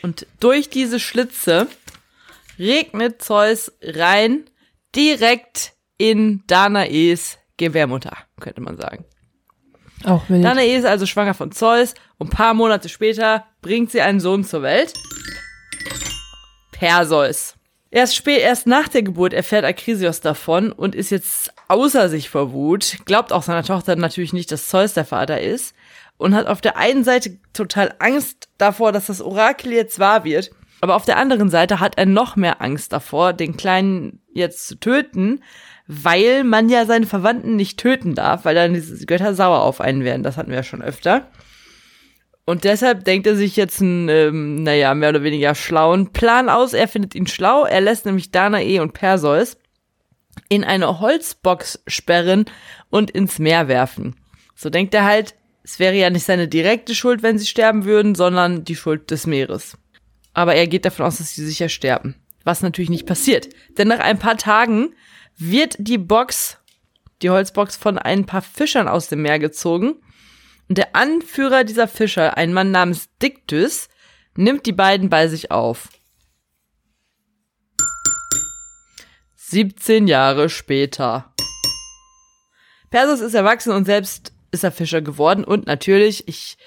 Und 0.01 0.25
durch 0.39 0.69
diese 0.69 0.99
Schlitze 0.99 1.67
regnet 2.57 3.21
Zeus 3.21 3.71
rein 3.83 4.45
direkt 4.95 5.73
in 5.99 6.43
Danaes 6.47 7.37
Gebärmutter, 7.57 8.17
könnte 8.39 8.61
man 8.61 8.77
sagen. 8.77 9.05
Auch 10.05 10.29
wild. 10.29 10.43
Danae 10.43 10.75
ist 10.75 10.85
also 10.85 11.05
schwanger 11.05 11.33
von 11.33 11.51
Zeus 11.51 11.93
und 12.17 12.27
ein 12.27 12.35
paar 12.35 12.53
Monate 12.53 12.89
später 12.89 13.45
bringt 13.61 13.91
sie 13.91 14.01
einen 14.01 14.19
Sohn 14.19 14.43
zur 14.43 14.61
Welt. 14.61 14.93
Perseus. 16.71 17.55
Erst 17.91 18.15
spät, 18.15 18.39
erst 18.39 18.67
nach 18.67 18.87
der 18.87 19.03
Geburt 19.03 19.33
erfährt 19.33 19.65
Akrisios 19.65 20.21
davon 20.21 20.71
und 20.71 20.95
ist 20.95 21.09
jetzt 21.09 21.53
außer 21.67 22.07
sich 22.07 22.29
vor 22.29 22.53
Wut, 22.53 22.97
glaubt 23.05 23.33
auch 23.33 23.43
seiner 23.43 23.63
Tochter 23.63 23.95
natürlich 23.97 24.31
nicht, 24.31 24.51
dass 24.51 24.69
Zeus 24.69 24.93
der 24.93 25.05
Vater 25.05 25.41
ist 25.41 25.75
und 26.17 26.33
hat 26.33 26.47
auf 26.47 26.61
der 26.61 26.77
einen 26.77 27.03
Seite 27.03 27.37
total 27.53 27.93
Angst 27.99 28.47
davor, 28.57 28.93
dass 28.93 29.07
das 29.07 29.21
Orakel 29.21 29.73
jetzt 29.73 29.99
wahr 29.99 30.23
wird, 30.23 30.51
aber 30.81 30.95
auf 30.95 31.05
der 31.05 31.17
anderen 31.17 31.49
Seite 31.49 31.79
hat 31.79 31.97
er 31.97 32.07
noch 32.07 32.35
mehr 32.35 32.61
Angst 32.61 32.91
davor, 32.91 33.33
den 33.33 33.55
Kleinen 33.55 34.21
jetzt 34.33 34.67
zu 34.67 34.79
töten, 34.79 35.43
weil 35.93 36.45
man 36.45 36.69
ja 36.69 36.85
seine 36.85 37.05
Verwandten 37.05 37.57
nicht 37.57 37.77
töten 37.77 38.15
darf, 38.15 38.45
weil 38.45 38.55
dann 38.55 38.73
die 38.73 39.05
Götter 39.05 39.35
sauer 39.35 39.59
auf 39.59 39.81
einen 39.81 40.05
werden. 40.05 40.23
Das 40.23 40.37
hatten 40.37 40.49
wir 40.49 40.55
ja 40.55 40.63
schon 40.63 40.81
öfter. 40.81 41.27
Und 42.45 42.63
deshalb 42.63 43.03
denkt 43.03 43.27
er 43.27 43.35
sich 43.35 43.57
jetzt 43.57 43.81
einen, 43.81 44.07
ähm, 44.07 44.63
naja, 44.63 44.93
mehr 44.95 45.09
oder 45.09 45.23
weniger 45.23 45.53
schlauen 45.53 46.13
Plan 46.13 46.47
aus. 46.47 46.71
Er 46.71 46.87
findet 46.87 47.13
ihn 47.13 47.27
schlau. 47.27 47.65
Er 47.65 47.81
lässt 47.81 48.05
nämlich 48.05 48.31
Danae 48.31 48.79
und 48.79 48.93
Perseus 48.93 49.57
in 50.47 50.63
eine 50.63 51.01
Holzbox 51.01 51.83
sperren 51.87 52.45
und 52.89 53.11
ins 53.11 53.37
Meer 53.37 53.67
werfen. 53.67 54.15
So 54.55 54.69
denkt 54.69 54.93
er 54.93 55.03
halt, 55.03 55.35
es 55.61 55.77
wäre 55.77 55.95
ja 55.95 56.09
nicht 56.09 56.25
seine 56.25 56.47
direkte 56.47 56.95
Schuld, 56.95 57.21
wenn 57.21 57.37
sie 57.37 57.47
sterben 57.47 57.83
würden, 57.83 58.15
sondern 58.15 58.63
die 58.63 58.77
Schuld 58.77 59.11
des 59.11 59.27
Meeres. 59.27 59.77
Aber 60.33 60.55
er 60.55 60.67
geht 60.67 60.85
davon 60.85 61.05
aus, 61.05 61.17
dass 61.17 61.35
sie 61.35 61.45
sicher 61.45 61.67
sterben. 61.67 62.15
Was 62.45 62.61
natürlich 62.61 62.89
nicht 62.89 63.05
passiert. 63.05 63.49
Denn 63.77 63.89
nach 63.89 63.99
ein 63.99 64.19
paar 64.19 64.37
Tagen 64.37 64.93
wird 65.41 65.75
die 65.79 65.97
Box, 65.97 66.57
die 67.21 67.31
Holzbox 67.31 67.75
von 67.75 67.97
ein 67.97 68.25
paar 68.25 68.43
Fischern 68.43 68.87
aus 68.87 69.07
dem 69.07 69.23
Meer 69.23 69.39
gezogen. 69.39 69.95
Und 70.69 70.77
der 70.77 70.95
Anführer 70.95 71.63
dieser 71.63 71.87
Fischer, 71.87 72.37
ein 72.37 72.53
Mann 72.53 72.71
namens 72.71 73.09
Dictys, 73.21 73.89
nimmt 74.35 74.65
die 74.65 74.71
beiden 74.71 75.09
bei 75.09 75.27
sich 75.27 75.51
auf. 75.51 75.89
17 79.35 80.07
Jahre 80.07 80.47
später. 80.47 81.33
Perseus 82.89 83.19
ist 83.19 83.33
erwachsen 83.33 83.73
und 83.73 83.85
selbst 83.85 84.31
ist 84.51 84.63
er 84.63 84.71
Fischer 84.71 85.01
geworden 85.01 85.43
und 85.43 85.65
natürlich, 85.65 86.27
ich, 86.27 86.57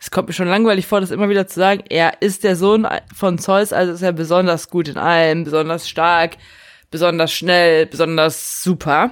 es 0.00 0.10
kommt 0.10 0.28
mir 0.28 0.34
schon 0.34 0.48
langweilig 0.48 0.86
vor, 0.86 1.00
das 1.00 1.10
immer 1.10 1.28
wieder 1.28 1.46
zu 1.46 1.60
sagen, 1.60 1.84
er 1.88 2.20
ist 2.20 2.42
der 2.42 2.56
Sohn 2.56 2.86
von 3.14 3.38
Zeus, 3.38 3.72
also 3.72 3.92
ist 3.92 4.02
er 4.02 4.12
besonders 4.12 4.68
gut 4.68 4.88
in 4.88 4.96
allem, 4.96 5.44
besonders 5.44 5.88
stark, 5.88 6.36
besonders 6.94 7.32
schnell, 7.32 7.86
besonders 7.86 8.62
super. 8.62 9.10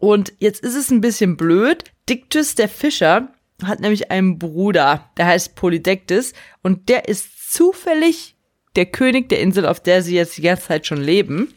Und 0.00 0.32
jetzt 0.40 0.60
ist 0.64 0.74
es 0.74 0.90
ein 0.90 1.00
bisschen 1.00 1.36
blöd. 1.36 1.84
Dictys, 2.08 2.56
der 2.56 2.68
Fischer, 2.68 3.32
hat 3.62 3.78
nämlich 3.78 4.10
einen 4.10 4.40
Bruder, 4.40 5.08
der 5.16 5.26
heißt 5.26 5.54
Polydectes 5.54 6.32
und 6.64 6.88
der 6.88 7.08
ist 7.08 7.52
zufällig 7.52 8.34
der 8.74 8.86
König 8.86 9.28
der 9.28 9.38
Insel, 9.38 9.66
auf 9.66 9.78
der 9.78 10.02
sie 10.02 10.16
jetzt 10.16 10.36
die 10.36 10.42
ganze 10.42 10.66
Zeit 10.66 10.84
schon 10.84 11.00
leben. 11.00 11.54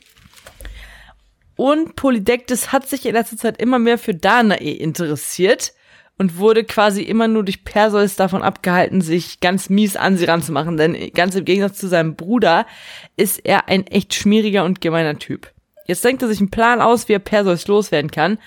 Und 1.56 1.96
Polydectes 1.96 2.72
hat 2.72 2.88
sich 2.88 3.04
in 3.08 3.14
letzter 3.14 3.38
Zeit 3.38 3.60
immer 3.60 3.80
mehr 3.80 3.98
für 3.98 4.14
Danae 4.14 4.72
interessiert 4.72 5.74
und 6.20 6.38
wurde 6.38 6.64
quasi 6.64 7.02
immer 7.02 7.28
nur 7.28 7.44
durch 7.44 7.64
Perseus 7.64 8.16
davon 8.16 8.44
abgehalten, 8.44 9.02
sich 9.02 9.40
ganz 9.40 9.72
mies 9.72 9.96
an 9.96 10.16
sie 10.16 10.26
ranzumachen, 10.26 10.78
denn 10.78 11.12
ganz 11.16 11.34
im 11.34 11.44
Gegensatz 11.44 11.80
zu 11.80 11.88
seinem 11.88 12.16
Bruder 12.16 12.68
ist 13.18 13.40
er 13.44 13.68
ein 13.68 13.88
echt 13.88 14.14
schmieriger 14.14 14.64
und 14.64 14.80
gemeiner 14.80 15.18
Typ. 15.18 15.55
Jetzt 15.86 16.04
denkt 16.04 16.22
er 16.22 16.28
sich 16.28 16.40
einen 16.40 16.52
Plan 16.52 16.82
aus, 16.82 17.08
wie 17.08 17.14
er 17.14 17.20
Perseus 17.20 17.68
loswerden 17.68 18.12
kann 18.12 18.40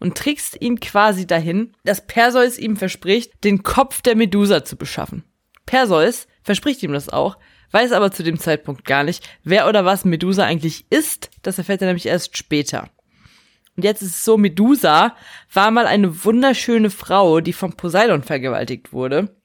und 0.00 0.16
trickst 0.16 0.60
ihn 0.60 0.80
quasi 0.80 1.26
dahin, 1.26 1.72
dass 1.84 2.06
Perseus 2.06 2.58
ihm 2.58 2.76
verspricht, 2.76 3.44
den 3.44 3.62
Kopf 3.62 4.02
der 4.02 4.16
Medusa 4.16 4.64
zu 4.64 4.76
beschaffen. 4.76 5.24
Perseus 5.66 6.26
verspricht 6.42 6.82
ihm 6.82 6.92
das 6.92 7.08
auch, 7.08 7.36
weiß 7.72 7.92
aber 7.92 8.12
zu 8.12 8.22
dem 8.22 8.38
Zeitpunkt 8.38 8.84
gar 8.84 9.04
nicht, 9.04 9.28
wer 9.42 9.68
oder 9.68 9.84
was 9.84 10.04
Medusa 10.04 10.44
eigentlich 10.44 10.86
ist. 10.90 11.30
Das 11.42 11.58
erfährt 11.58 11.82
er 11.82 11.88
nämlich 11.88 12.06
erst 12.06 12.36
später. 12.36 12.88
Und 13.76 13.84
jetzt 13.84 14.00
ist 14.00 14.16
es 14.16 14.24
so, 14.24 14.38
Medusa 14.38 15.14
war 15.52 15.70
mal 15.70 15.86
eine 15.86 16.24
wunderschöne 16.24 16.88
Frau, 16.88 17.40
die 17.40 17.52
vom 17.52 17.74
Poseidon 17.74 18.22
vergewaltigt 18.22 18.92
wurde. 18.92 19.36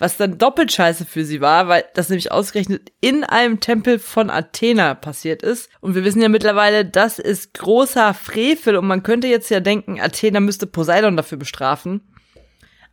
Was 0.00 0.16
dann 0.16 0.38
doppelt 0.38 0.72
scheiße 0.72 1.04
für 1.04 1.26
sie 1.26 1.42
war, 1.42 1.68
weil 1.68 1.84
das 1.92 2.08
nämlich 2.08 2.32
ausgerechnet 2.32 2.90
in 3.02 3.22
einem 3.22 3.60
Tempel 3.60 3.98
von 3.98 4.30
Athena 4.30 4.94
passiert 4.94 5.42
ist. 5.42 5.68
Und 5.82 5.94
wir 5.94 6.04
wissen 6.04 6.22
ja 6.22 6.30
mittlerweile, 6.30 6.86
das 6.86 7.18
ist 7.18 7.52
großer 7.52 8.14
Frevel 8.14 8.76
und 8.76 8.86
man 8.86 9.02
könnte 9.02 9.26
jetzt 9.26 9.50
ja 9.50 9.60
denken, 9.60 10.00
Athena 10.00 10.40
müsste 10.40 10.66
Poseidon 10.66 11.18
dafür 11.18 11.36
bestrafen. 11.36 12.00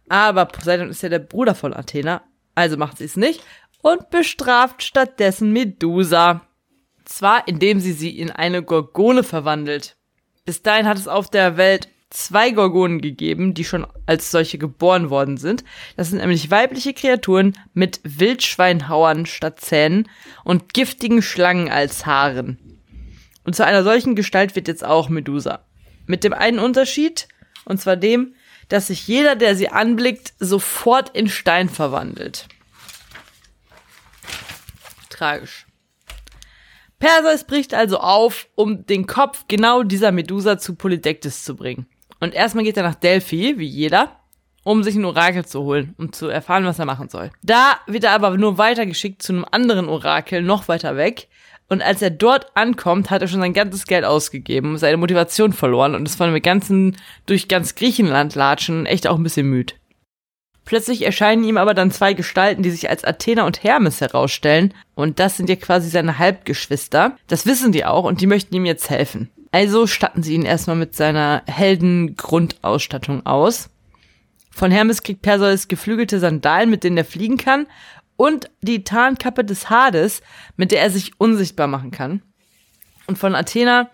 Aber 0.09 0.45
Poseidon 0.47 0.89
ist 0.89 1.01
ja 1.01 1.07
der 1.07 1.19
Bruder 1.19 1.55
von 1.55 1.73
Athena, 1.73 2.23
also 2.55 2.75
macht 2.75 2.97
sie 2.97 3.05
es 3.05 3.15
nicht 3.15 3.41
und 3.81 4.09
bestraft 4.09 4.83
stattdessen 4.83 5.53
Medusa. 5.53 6.41
Zwar 7.05 7.47
indem 7.47 7.79
sie 7.79 7.93
sie 7.93 8.19
in 8.19 8.31
eine 8.31 8.63
Gorgone 8.63 9.23
verwandelt. 9.23 9.95
Bis 10.43 10.61
dahin 10.61 10.85
hat 10.85 10.97
es 10.97 11.07
auf 11.07 11.29
der 11.29 11.55
Welt 11.55 11.87
zwei 12.09 12.51
Gorgonen 12.51 13.01
gegeben, 13.01 13.53
die 13.53 13.65
schon 13.65 13.85
als 14.05 14.31
solche 14.31 14.57
geboren 14.57 15.09
worden 15.09 15.37
sind. 15.37 15.63
Das 15.97 16.09
sind 16.09 16.19
nämlich 16.19 16.49
weibliche 16.51 16.93
Kreaturen 16.93 17.57
mit 17.73 17.99
Wildschweinhauern 18.03 19.25
statt 19.25 19.59
Zähnen 19.59 20.09
und 20.43 20.73
giftigen 20.73 21.21
Schlangen 21.21 21.69
als 21.69 22.05
Haaren. 22.05 22.57
Und 23.43 23.55
zu 23.55 23.65
einer 23.65 23.83
solchen 23.83 24.15
Gestalt 24.15 24.55
wird 24.55 24.67
jetzt 24.67 24.83
auch 24.83 25.09
Medusa. 25.09 25.65
Mit 26.05 26.23
dem 26.23 26.33
einen 26.33 26.59
Unterschied, 26.59 27.27
und 27.65 27.79
zwar 27.79 27.97
dem, 27.97 28.35
dass 28.69 28.87
sich 28.87 29.07
jeder, 29.07 29.35
der 29.35 29.55
sie 29.55 29.69
anblickt, 29.69 30.33
sofort 30.39 31.15
in 31.15 31.27
Stein 31.27 31.69
verwandelt. 31.69 32.47
Tragisch. 35.09 35.65
Perseus 36.99 37.43
bricht 37.43 37.73
also 37.73 37.99
auf, 37.99 38.47
um 38.55 38.85
den 38.85 39.05
Kopf 39.05 39.45
genau 39.47 39.83
dieser 39.83 40.11
Medusa 40.11 40.57
zu 40.57 40.75
Polydektes 40.75 41.43
zu 41.43 41.55
bringen. 41.55 41.85
Und 42.19 42.33
erstmal 42.33 42.63
geht 42.63 42.77
er 42.77 42.83
nach 42.83 42.95
Delphi, 42.95 43.55
wie 43.57 43.65
jeder, 43.65 44.19
um 44.63 44.83
sich 44.83 44.95
ein 44.95 45.05
Orakel 45.05 45.45
zu 45.45 45.63
holen, 45.63 45.95
um 45.97 46.11
zu 46.11 46.27
erfahren, 46.27 46.65
was 46.65 46.79
er 46.79 46.85
machen 46.85 47.09
soll. 47.09 47.31
Da 47.43 47.79
wird 47.87 48.03
er 48.03 48.11
aber 48.11 48.37
nur 48.37 48.57
weitergeschickt 48.57 49.21
zu 49.21 49.33
einem 49.33 49.45
anderen 49.49 49.87
Orakel, 49.87 50.41
noch 50.41 50.67
weiter 50.67 50.97
weg. 50.97 51.27
Und 51.69 51.81
als 51.81 52.01
er 52.01 52.09
dort 52.09 52.55
ankommt, 52.55 53.09
hat 53.09 53.21
er 53.21 53.27
schon 53.27 53.41
sein 53.41 53.53
ganzes 53.53 53.85
Geld 53.85 54.05
ausgegeben, 54.05 54.77
seine 54.77 54.97
Motivation 54.97 55.51
verloren 55.51 55.95
und 55.95 56.05
ist 56.05 56.15
von 56.15 56.31
dem 56.31 56.41
ganzen, 56.41 56.95
durch 57.25 57.47
ganz 57.47 57.75
Griechenland 57.75 58.35
latschen, 58.35 58.85
echt 58.85 59.07
auch 59.07 59.17
ein 59.17 59.23
bisschen 59.23 59.49
müde. 59.49 59.73
Plötzlich 60.67 61.05
erscheinen 61.05 61.45
ihm 61.45 61.55
aber 61.55 61.73
dann 61.73 61.91
zwei 61.91 62.13
Gestalten, 62.13 62.61
die 62.61 62.71
sich 62.71 62.89
als 62.89 63.05
Athena 63.05 63.45
und 63.45 63.63
Hermes 63.63 64.01
herausstellen. 64.01 64.73
Und 64.95 65.17
das 65.17 65.37
sind 65.37 65.47
ja 65.47 65.55
quasi 65.55 65.89
seine 65.89 66.19
Halbgeschwister. 66.19 67.15
Das 67.27 67.45
wissen 67.45 67.71
die 67.71 67.85
auch 67.85 68.03
und 68.03 68.19
die 68.19 68.27
möchten 68.27 68.53
ihm 68.53 68.65
jetzt 68.65 68.89
helfen. 68.89 69.29
Also 69.51 69.87
statten 69.87 70.23
sie 70.23 70.35
ihn 70.35 70.45
erstmal 70.45 70.75
mit 70.75 70.95
seiner 70.95 71.43
Heldengrundausstattung 71.47 73.25
aus. 73.25 73.69
Von 74.51 74.71
Hermes 74.71 75.03
kriegt 75.03 75.21
Perseus 75.21 75.67
geflügelte 75.67 76.19
Sandalen, 76.19 76.69
mit 76.69 76.83
denen 76.83 76.97
er 76.97 77.05
fliegen 77.05 77.37
kann, 77.37 77.67
und 78.15 78.49
die 78.61 78.83
Tarnkappe 78.83 79.45
des 79.45 79.69
Hades, 79.69 80.21
mit 80.55 80.71
der 80.71 80.81
er 80.81 80.89
sich 80.89 81.19
unsichtbar 81.19 81.67
machen 81.67 81.91
kann. 81.91 82.23
Und 83.05 83.17
von 83.17 83.35
Athena 83.35 83.89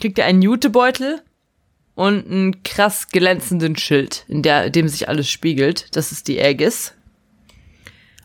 kriegt 0.00 0.18
er 0.18 0.26
einen 0.26 0.42
Jutebeutel 0.42 1.22
und 1.94 2.26
einen 2.26 2.62
krass 2.62 3.08
glänzenden 3.08 3.76
Schild, 3.76 4.24
in 4.28 4.42
der, 4.42 4.70
dem 4.70 4.88
sich 4.88 5.08
alles 5.08 5.28
spiegelt. 5.28 5.96
Das 5.96 6.12
ist 6.12 6.28
die 6.28 6.40
Aegis. 6.40 6.94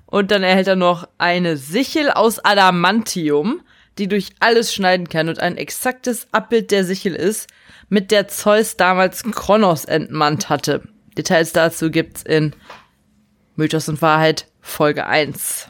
Und 0.05 0.31
dann 0.31 0.43
erhält 0.43 0.67
er 0.67 0.75
noch 0.75 1.07
eine 1.17 1.57
Sichel 1.57 2.11
aus 2.11 2.43
Adamantium, 2.43 3.61
die 3.97 4.07
durch 4.07 4.29
alles 4.39 4.73
schneiden 4.73 5.09
kann 5.09 5.29
und 5.29 5.39
ein 5.39 5.57
exaktes 5.57 6.27
Abbild 6.31 6.71
der 6.71 6.83
Sichel 6.83 7.15
ist, 7.15 7.47
mit 7.89 8.11
der 8.11 8.27
Zeus 8.27 8.77
damals 8.77 9.23
Kronos 9.23 9.85
entmannt 9.85 10.49
hatte. 10.49 10.83
Details 11.17 11.53
dazu 11.53 11.89
gibt's 11.89 12.21
in 12.23 12.53
Mythos 13.55 13.89
und 13.89 14.01
Wahrheit 14.01 14.47
Folge 14.61 15.07
1. 15.07 15.69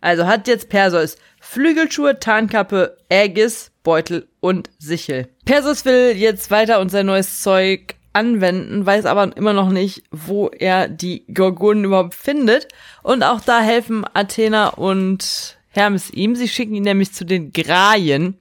Also 0.00 0.26
hat 0.26 0.46
jetzt 0.46 0.68
Perseus 0.68 1.16
Flügelschuhe, 1.40 2.20
Tarnkappe, 2.20 2.98
Aegis, 3.10 3.70
Beutel 3.82 4.28
und 4.40 4.70
Sichel. 4.78 5.28
Perseus 5.44 5.84
will 5.84 6.14
jetzt 6.16 6.50
weiter 6.50 6.80
und 6.80 6.90
sein 6.90 7.06
neues 7.06 7.40
Zeug 7.40 7.94
anwenden, 8.12 8.84
weiß 8.84 9.06
aber 9.06 9.34
immer 9.36 9.52
noch 9.52 9.70
nicht, 9.70 10.02
wo 10.10 10.48
er 10.48 10.88
die 10.88 11.24
Gorgonen 11.32 11.84
überhaupt 11.84 12.14
findet. 12.14 12.68
Und 13.02 13.22
auch 13.22 13.40
da 13.40 13.60
helfen 13.60 14.04
Athena 14.12 14.68
und 14.68 15.57
Hermes 15.78 16.10
ihm. 16.10 16.34
Sie 16.36 16.48
schicken 16.48 16.74
ihn 16.74 16.82
nämlich 16.82 17.12
zu 17.12 17.24
den 17.24 17.52
Graien. 17.52 18.36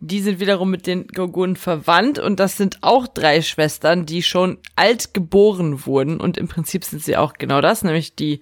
Die 0.00 0.20
sind 0.20 0.40
wiederum 0.40 0.70
mit 0.70 0.86
den 0.86 1.06
Gorgonen 1.06 1.56
verwandt 1.56 2.18
und 2.18 2.38
das 2.40 2.56
sind 2.56 2.78
auch 2.82 3.06
drei 3.06 3.40
Schwestern, 3.42 4.04
die 4.06 4.22
schon 4.22 4.58
alt 4.76 5.14
geboren 5.14 5.86
wurden 5.86 6.20
und 6.20 6.36
im 6.36 6.48
Prinzip 6.48 6.84
sind 6.84 7.02
sie 7.02 7.16
auch 7.16 7.34
genau 7.34 7.60
das, 7.60 7.82
nämlich 7.84 8.14
die 8.14 8.40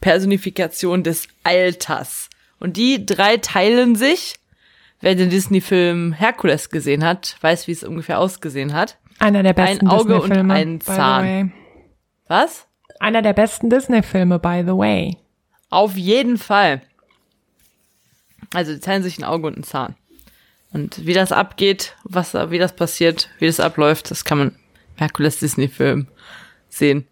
Personifikation 0.00 1.02
des 1.02 1.28
Alters. 1.44 2.28
Und 2.58 2.76
die 2.76 3.04
drei 3.04 3.36
teilen 3.36 3.94
sich. 3.96 4.36
Wer 5.00 5.14
den 5.14 5.28
Disney-Film 5.30 6.12
Herkules 6.14 6.70
gesehen 6.70 7.04
hat, 7.04 7.36
weiß, 7.40 7.68
wie 7.68 7.72
es 7.72 7.84
ungefähr 7.84 8.18
ausgesehen 8.18 8.72
hat. 8.72 8.96
Einer 9.18 9.42
der 9.42 9.52
besten 9.52 9.86
Ein 9.88 9.92
Auge 9.92 10.14
und 10.14 10.30
Disney-Filme. 10.30 10.54
ein 10.54 10.78
by 10.78 10.84
the 10.86 10.92
Zahn. 10.92 11.24
way. 11.24 11.52
Was? 12.28 12.66
Einer 12.98 13.22
der 13.22 13.34
besten 13.34 13.68
Disney-Filme, 13.68 14.38
by 14.38 14.62
the 14.66 14.72
way. 14.72 15.16
Auf 15.70 15.96
jeden 15.96 16.38
Fall. 16.38 16.82
Also 18.52 18.72
die 18.72 18.80
teilen 18.80 19.02
sich 19.02 19.18
ein 19.18 19.24
Auge 19.24 19.46
und 19.46 19.56
ein 19.56 19.64
Zahn. 19.64 19.96
Und 20.72 21.06
wie 21.06 21.14
das 21.14 21.32
abgeht, 21.32 21.94
was 22.04 22.34
wie 22.34 22.58
das 22.58 22.74
passiert, 22.74 23.30
wie 23.38 23.46
das 23.46 23.60
abläuft, 23.60 24.10
das 24.10 24.24
kann 24.24 24.38
man 24.38 24.48
im 24.48 24.56
Herkules 24.96 25.38
Disney-Film 25.38 26.08
sehen. 26.68 27.06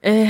Äh, 0.00 0.26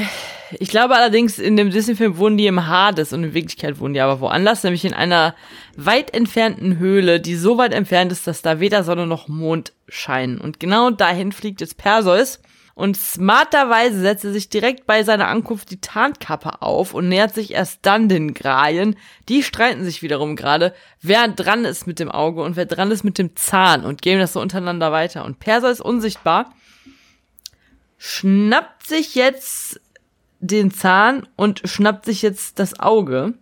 ich 0.59 0.71
glaube 0.71 0.95
allerdings, 0.95 1.39
in 1.39 1.57
dem 1.57 1.71
Disney-Film 1.71 2.17
wohnen 2.17 2.39
die 2.39 2.47
im 2.47 2.67
Hades 2.67 3.13
und 3.13 3.23
in 3.23 3.35
Wirklichkeit 3.35 3.81
wohnen 3.81 3.93
die 3.93 4.01
aber 4.01 4.21
woanders, 4.21 4.63
nämlich 4.63 4.85
in 4.85 4.95
einer 4.95 5.35
weit 5.77 6.15
entfernten 6.15 6.79
Höhle, 6.79 7.21
die 7.21 7.35
so 7.35 7.59
weit 7.59 7.75
entfernt 7.75 8.13
ist, 8.13 8.27
dass 8.27 8.41
da 8.41 8.61
weder 8.61 8.83
Sonne 8.83 9.07
noch 9.07 9.29
Mond 9.29 9.73
scheinen. 9.89 10.41
Und 10.41 10.59
genau 10.59 10.91
dahin 10.91 11.33
fliegt 11.33 11.61
jetzt 11.61 11.77
Perseus 11.77 12.41
und 12.79 12.97
smarterweise 12.97 14.01
setzt 14.01 14.25
er 14.25 14.31
sich 14.31 14.51
direkt 14.51 14.87
bei 14.87 15.03
seiner 15.03 15.27
Ankunft 15.27 15.73
die 15.73 15.81
Tarnkappe 15.81 16.63
auf 16.63 16.95
und 16.95 17.09
nähert 17.09 17.35
sich 17.35 17.51
erst 17.51 17.81
dann 17.83 18.09
den 18.09 18.35
Graien. 18.35 18.95
Die 19.29 19.43
streiten 19.43 19.83
sich 19.83 20.01
wiederum 20.01 20.37
gerade, 20.37 20.73
wer 21.03 21.27
dran 21.27 21.65
ist 21.65 21.89
mit 21.89 21.99
dem 21.99 22.09
Auge 22.09 22.41
und 22.41 22.55
wer 22.55 22.67
dran 22.67 22.93
ist 22.93 23.03
mit 23.03 23.19
dem 23.19 23.35
Zahn 23.35 23.85
und 23.85 24.01
geben 24.01 24.21
das 24.21 24.33
so 24.33 24.41
untereinander 24.41 24.93
weiter. 24.93 25.25
Und 25.25 25.41
Perseus 25.41 25.81
unsichtbar 25.81 26.55
schnappt 27.97 28.87
sich 28.87 29.17
jetzt 29.17 29.81
den 30.39 30.71
Zahn 30.71 31.27
und 31.35 31.63
schnappt 31.65 32.05
sich 32.05 32.23
jetzt 32.23 32.61
das 32.61 32.79
Auge 32.79 33.35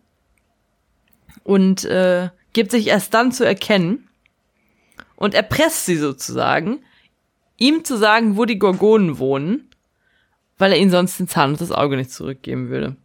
und 1.44 1.84
äh, 1.84 2.30
gibt 2.54 2.70
sich 2.70 2.86
erst 2.86 3.12
dann 3.12 3.32
zu 3.32 3.44
erkennen 3.44 4.08
und 5.14 5.34
erpresst 5.34 5.84
sie 5.84 5.96
sozusagen, 5.96 6.80
ihm 7.56 7.84
zu 7.84 7.96
sagen, 7.96 8.36
wo 8.36 8.44
die 8.44 8.58
Gorgonen 8.58 9.18
wohnen, 9.18 9.70
weil 10.58 10.72
er 10.72 10.78
ihnen 10.78 10.90
sonst 10.90 11.18
den 11.18 11.28
Zahn 11.28 11.50
und 11.50 11.60
das 11.60 11.72
Auge 11.72 11.96
nicht 11.96 12.10
zurückgeben 12.10 12.68
würde. 12.68 12.96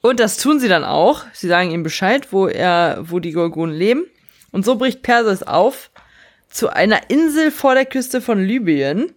Und 0.00 0.20
das 0.20 0.36
tun 0.36 0.60
sie 0.60 0.68
dann 0.68 0.84
auch. 0.84 1.24
Sie 1.32 1.48
sagen 1.48 1.70
ihm 1.70 1.82
Bescheid, 1.82 2.30
wo 2.30 2.46
er, 2.46 2.98
wo 3.02 3.20
die 3.20 3.32
Gorgonen 3.32 3.74
leben. 3.74 4.04
Und 4.52 4.64
so 4.64 4.76
bricht 4.76 5.02
Perseus 5.02 5.42
auf 5.42 5.90
zu 6.50 6.68
einer 6.68 7.10
Insel 7.10 7.50
vor 7.50 7.74
der 7.74 7.86
Küste 7.86 8.20
von 8.20 8.38
Libyen. 8.38 9.12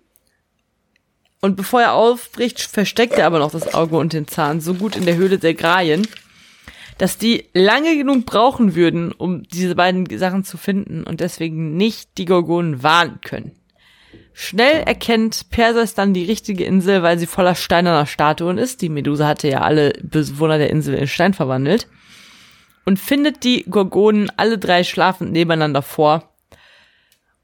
Und 1.41 1.55
bevor 1.55 1.81
er 1.81 1.93
aufbricht, 1.93 2.61
versteckt 2.61 3.13
er 3.13 3.27
aber 3.27 3.39
noch 3.39 3.51
das 3.51 3.73
Auge 3.73 3.97
und 3.97 4.13
den 4.13 4.27
Zahn 4.27 4.61
so 4.61 4.73
gut 4.73 4.95
in 4.95 5.05
der 5.05 5.17
Höhle 5.17 5.37
der 5.37 5.53
Graien, 5.53 6.07
dass 6.97 7.17
die 7.17 7.45
lange 7.53 7.95
genug 7.95 8.25
brauchen 8.25 8.73
würden, 8.73 9.11
um 9.11 9.43
diese 9.43 9.75
beiden 9.75 10.17
Sachen 10.17 10.43
zu 10.43 10.57
finden 10.57 11.03
und 11.03 11.19
deswegen 11.19 11.77
nicht 11.77 12.17
die 12.17 12.25
Gorgonen 12.25 12.81
warnen 12.81 13.19
können. 13.21 13.51
Schnell 14.33 14.83
erkennt 14.83 15.49
Perseus 15.49 15.95
dann 15.95 16.13
die 16.13 16.25
richtige 16.25 16.63
Insel, 16.63 17.01
weil 17.01 17.17
sie 17.17 17.25
voller 17.25 17.55
steinerner 17.55 18.05
Statuen 18.05 18.57
ist. 18.57 18.81
Die 18.81 18.89
Medusa 18.89 19.27
hatte 19.27 19.47
ja 19.47 19.61
alle 19.61 19.93
Bewohner 20.03 20.57
der 20.59 20.69
Insel 20.69 20.93
in 20.93 21.07
Stein 21.07 21.33
verwandelt. 21.33 21.87
Und 22.85 22.99
findet 22.99 23.43
die 23.43 23.63
Gorgonen 23.63 24.31
alle 24.37 24.57
drei 24.57 24.83
schlafend 24.83 25.31
nebeneinander 25.31 25.81
vor. 25.81 26.35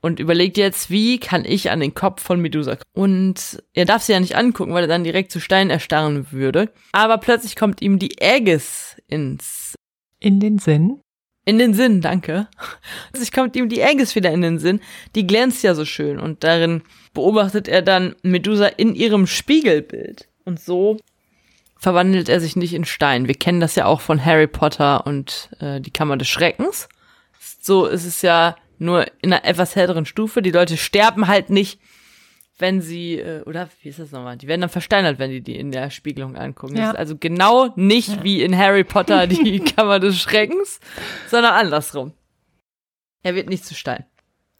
Und 0.02 0.19
überlegt 0.19 0.58
jetzt, 0.58 0.89
wie 0.89 1.17
kann 1.17 1.45
ich 1.45 1.71
an 1.71 1.80
den 1.80 1.93
Kopf 1.95 2.21
von 2.21 2.39
Medusa 2.39 2.76
kommen. 2.76 2.84
Und 2.93 3.63
er 3.73 3.86
darf 3.86 4.04
sie 4.04 4.13
ja 4.13 4.19
nicht 4.19 4.36
angucken, 4.36 4.73
weil 4.73 4.84
er 4.84 4.88
dann 4.89 5.04
direkt 5.04 5.32
zu 5.32 5.39
Stein 5.39 5.69
erstarren 5.69 6.32
würde. 6.32 6.71
Aber 6.91 7.17
plötzlich 7.17 7.56
kommt 7.56 7.82
ihm 7.82 7.99
die 7.99 8.21
Aegis 8.21 8.97
ins 9.08 9.76
In 10.19 10.39
den 10.39 10.60
Sinn. 10.60 11.03
In 11.45 11.60
den 11.60 11.73
Sinn, 11.73 12.01
danke. 12.01 12.47
Sich 13.13 13.32
kommt 13.32 13.56
ihm 13.56 13.69
die 13.69 13.84
Aegis 13.84 14.15
wieder 14.15 14.32
in 14.32 14.41
den 14.41 14.60
Sinn. 14.60 14.79
Die 15.15 15.27
glänzt 15.27 15.63
ja 15.63 15.75
so 15.75 15.86
schön 15.86 16.19
und 16.19 16.43
darin 16.43 16.84
beobachtet 17.13 17.67
er 17.67 17.82
dann 17.82 18.15
Medusa 18.23 18.67
in 18.67 18.95
ihrem 18.95 19.27
Spiegelbild. 19.27 20.27
Und 20.45 20.60
so 20.60 20.97
verwandelt 21.77 22.29
er 22.29 22.39
sich 22.39 22.56
nicht 22.56 22.73
in 22.73 22.86
Stein. 22.86 23.27
Wir 23.27 23.36
kennen 23.36 23.60
das 23.60 23.75
ja 23.75 23.86
auch 23.86 24.01
von 24.01 24.23
Harry 24.23 24.47
Potter 24.47 25.06
und 25.06 25.49
äh, 25.60 25.82
die 25.82 25.91
Kammer 25.91 26.17
des 26.17 26.29
Schreckens. 26.29 26.88
So 27.62 27.86
ist 27.86 28.06
es 28.06 28.21
ja 28.21 28.56
nur 28.79 29.06
in 29.21 29.34
einer 29.34 29.45
etwas 29.45 29.75
helleren 29.75 30.06
Stufe. 30.06 30.41
Die 30.41 30.51
Leute 30.51 30.77
sterben 30.77 31.27
halt 31.27 31.49
nicht, 31.49 31.79
wenn 32.58 32.82
sie, 32.82 33.20
äh, 33.20 33.42
oder 33.44 33.70
wie 33.82 33.89
ist 33.89 34.00
das 34.00 34.12
nochmal? 34.12 34.38
Die 34.38 34.48
werden 34.48 34.62
dann 34.62 34.70
versteinert, 34.70 35.20
wenn 35.20 35.32
die 35.32 35.42
die 35.42 35.58
in 35.58 35.72
der 35.72 35.89
Spiegelung 35.89 36.36
angucken. 36.36 36.78
Ja. 36.78 36.92
Also 36.92 37.18
genau 37.18 37.74
nicht 37.76 38.24
wie 38.24 38.44
in 38.44 38.58
Harry 38.58 38.84
Potter 38.84 39.28
die 39.28 39.60
Kammer 39.76 40.00
des 40.00 40.20
Schreckens, 40.20 40.80
sondern 41.30 41.54
andersrum. 41.54 42.13
Er 43.24 43.36
wird 43.36 43.50
nicht 43.50 43.66
zu 43.66 43.74
Stein. 43.74 44.06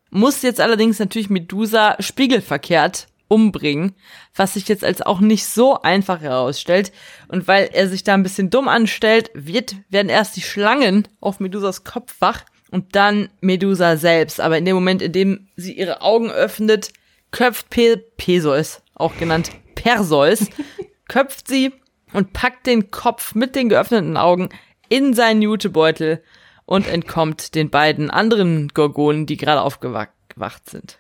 Muss 0.10 0.42
jetzt 0.42 0.62
allerdings 0.62 1.00
natürlich 1.00 1.30
Medusa 1.30 1.96
spiegelverkehrt 2.00 3.08
umbringen, 3.28 3.96
was 4.36 4.54
sich 4.54 4.68
jetzt 4.68 4.84
als 4.84 5.02
auch 5.02 5.20
nicht 5.20 5.46
so 5.46 5.82
einfach 5.82 6.22
herausstellt. 6.22 6.92
Und 7.28 7.48
weil 7.48 7.70
er 7.74 7.88
sich 7.88 8.04
da 8.04 8.14
ein 8.14 8.24
bisschen 8.24 8.50
dumm 8.50 8.68
anstellt, 8.68 9.32
wird, 9.34 9.76
werden 9.90 10.10
erst 10.10 10.36
die 10.36 10.42
Schlangen 10.42 11.08
auf 11.20 11.40
Medusas 11.40 11.84
Kopf 11.84 12.16
wach 12.20 12.46
und 12.70 12.96
dann 12.96 13.30
Medusa 13.42 13.98
selbst. 13.98 14.40
Aber 14.40 14.58
in 14.58 14.66
dem 14.66 14.76
Moment, 14.76 15.02
in 15.02 15.12
dem 15.12 15.48
sie 15.56 15.74
ihre 15.74 16.02
Augen 16.02 16.30
öffnet, 16.30 16.92
köpft 17.34 17.70
Pe 17.70 17.98
Peseus, 18.16 18.82
auch 18.96 19.18
genannt 19.18 19.52
Perseus, 19.76 20.48
köpft 21.10 21.50
sie 21.50 21.74
und 22.14 22.32
packt 22.32 22.68
den 22.68 22.92
Kopf 22.92 23.36
mit 23.36 23.56
den 23.56 23.68
geöffneten 23.68 24.16
Augen 24.16 24.48
in 24.88 25.14
seinen 25.14 25.42
Jutebeutel 25.42 26.24
und 26.66 26.88
entkommt 26.88 27.56
den 27.56 27.70
beiden 27.70 28.10
anderen 28.10 28.70
Gorgonen, 28.70 29.26
die 29.26 29.36
gerade 29.36 29.62
aufgewacht 29.62 30.70
sind. 30.70 31.00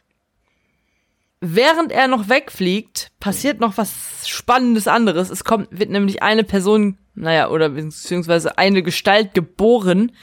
Während 1.39 1.91
er 1.91 2.07
noch 2.07 2.29
wegfliegt, 2.29 3.11
passiert 3.19 3.59
noch 3.59 3.77
was 3.77 4.27
Spannendes 4.27 4.87
anderes. 4.87 5.29
Es 5.29 5.43
kommt, 5.43 5.67
wird 5.71 5.89
nämlich 5.89 6.23
eine 6.23 6.43
Person, 6.43 6.97
naja, 7.15 7.49
oder 7.49 7.69
beziehungsweise 7.69 8.57
eine 8.57 8.81
Gestalt 8.81 9.33
geboren, 9.33 10.13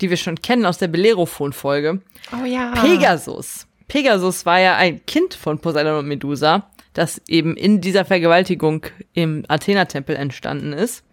die 0.00 0.08
wir 0.08 0.16
schon 0.16 0.40
kennen 0.40 0.64
aus 0.64 0.78
der 0.78 0.88
Bellerophon-Folge. 0.88 2.00
Oh 2.32 2.44
ja. 2.44 2.72
Pegasus. 2.72 3.67
Pegasus 3.88 4.46
war 4.46 4.60
ja 4.60 4.76
ein 4.76 5.04
Kind 5.06 5.34
von 5.34 5.58
Poseidon 5.58 5.98
und 5.98 6.06
Medusa, 6.06 6.70
das 6.92 7.20
eben 7.26 7.56
in 7.56 7.80
dieser 7.80 8.04
Vergewaltigung 8.04 8.86
im 9.14 9.44
Athena-Tempel 9.48 10.14
entstanden 10.14 10.72
ist. 10.72 11.04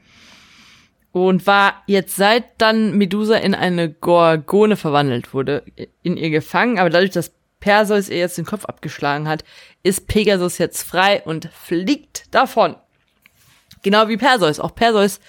Und 1.11 1.47
war 1.47 1.83
jetzt 1.87 2.17
seit 2.17 2.43
dann 2.57 2.97
Medusa 2.97 3.37
in 3.37 3.55
eine 3.55 3.89
Gorgone 3.89 4.75
verwandelt 4.75 5.33
wurde, 5.33 5.63
in 6.03 6.17
ihr 6.17 6.29
gefangen, 6.29 6.77
aber 6.77 6.89
dadurch, 6.89 7.11
dass 7.11 7.31
Perseus 7.61 8.09
ihr 8.09 8.17
jetzt 8.17 8.37
den 8.37 8.45
Kopf 8.45 8.65
abgeschlagen 8.65 9.27
hat, 9.27 9.45
ist 9.81 10.07
Pegasus 10.07 10.57
jetzt 10.57 10.83
frei 10.83 11.23
und 11.23 11.49
fliegt 11.53 12.33
davon. 12.35 12.75
Genau 13.81 14.09
wie 14.09 14.17
Perseus. 14.17 14.59
Auch 14.59 14.75
Perseus 14.75 15.21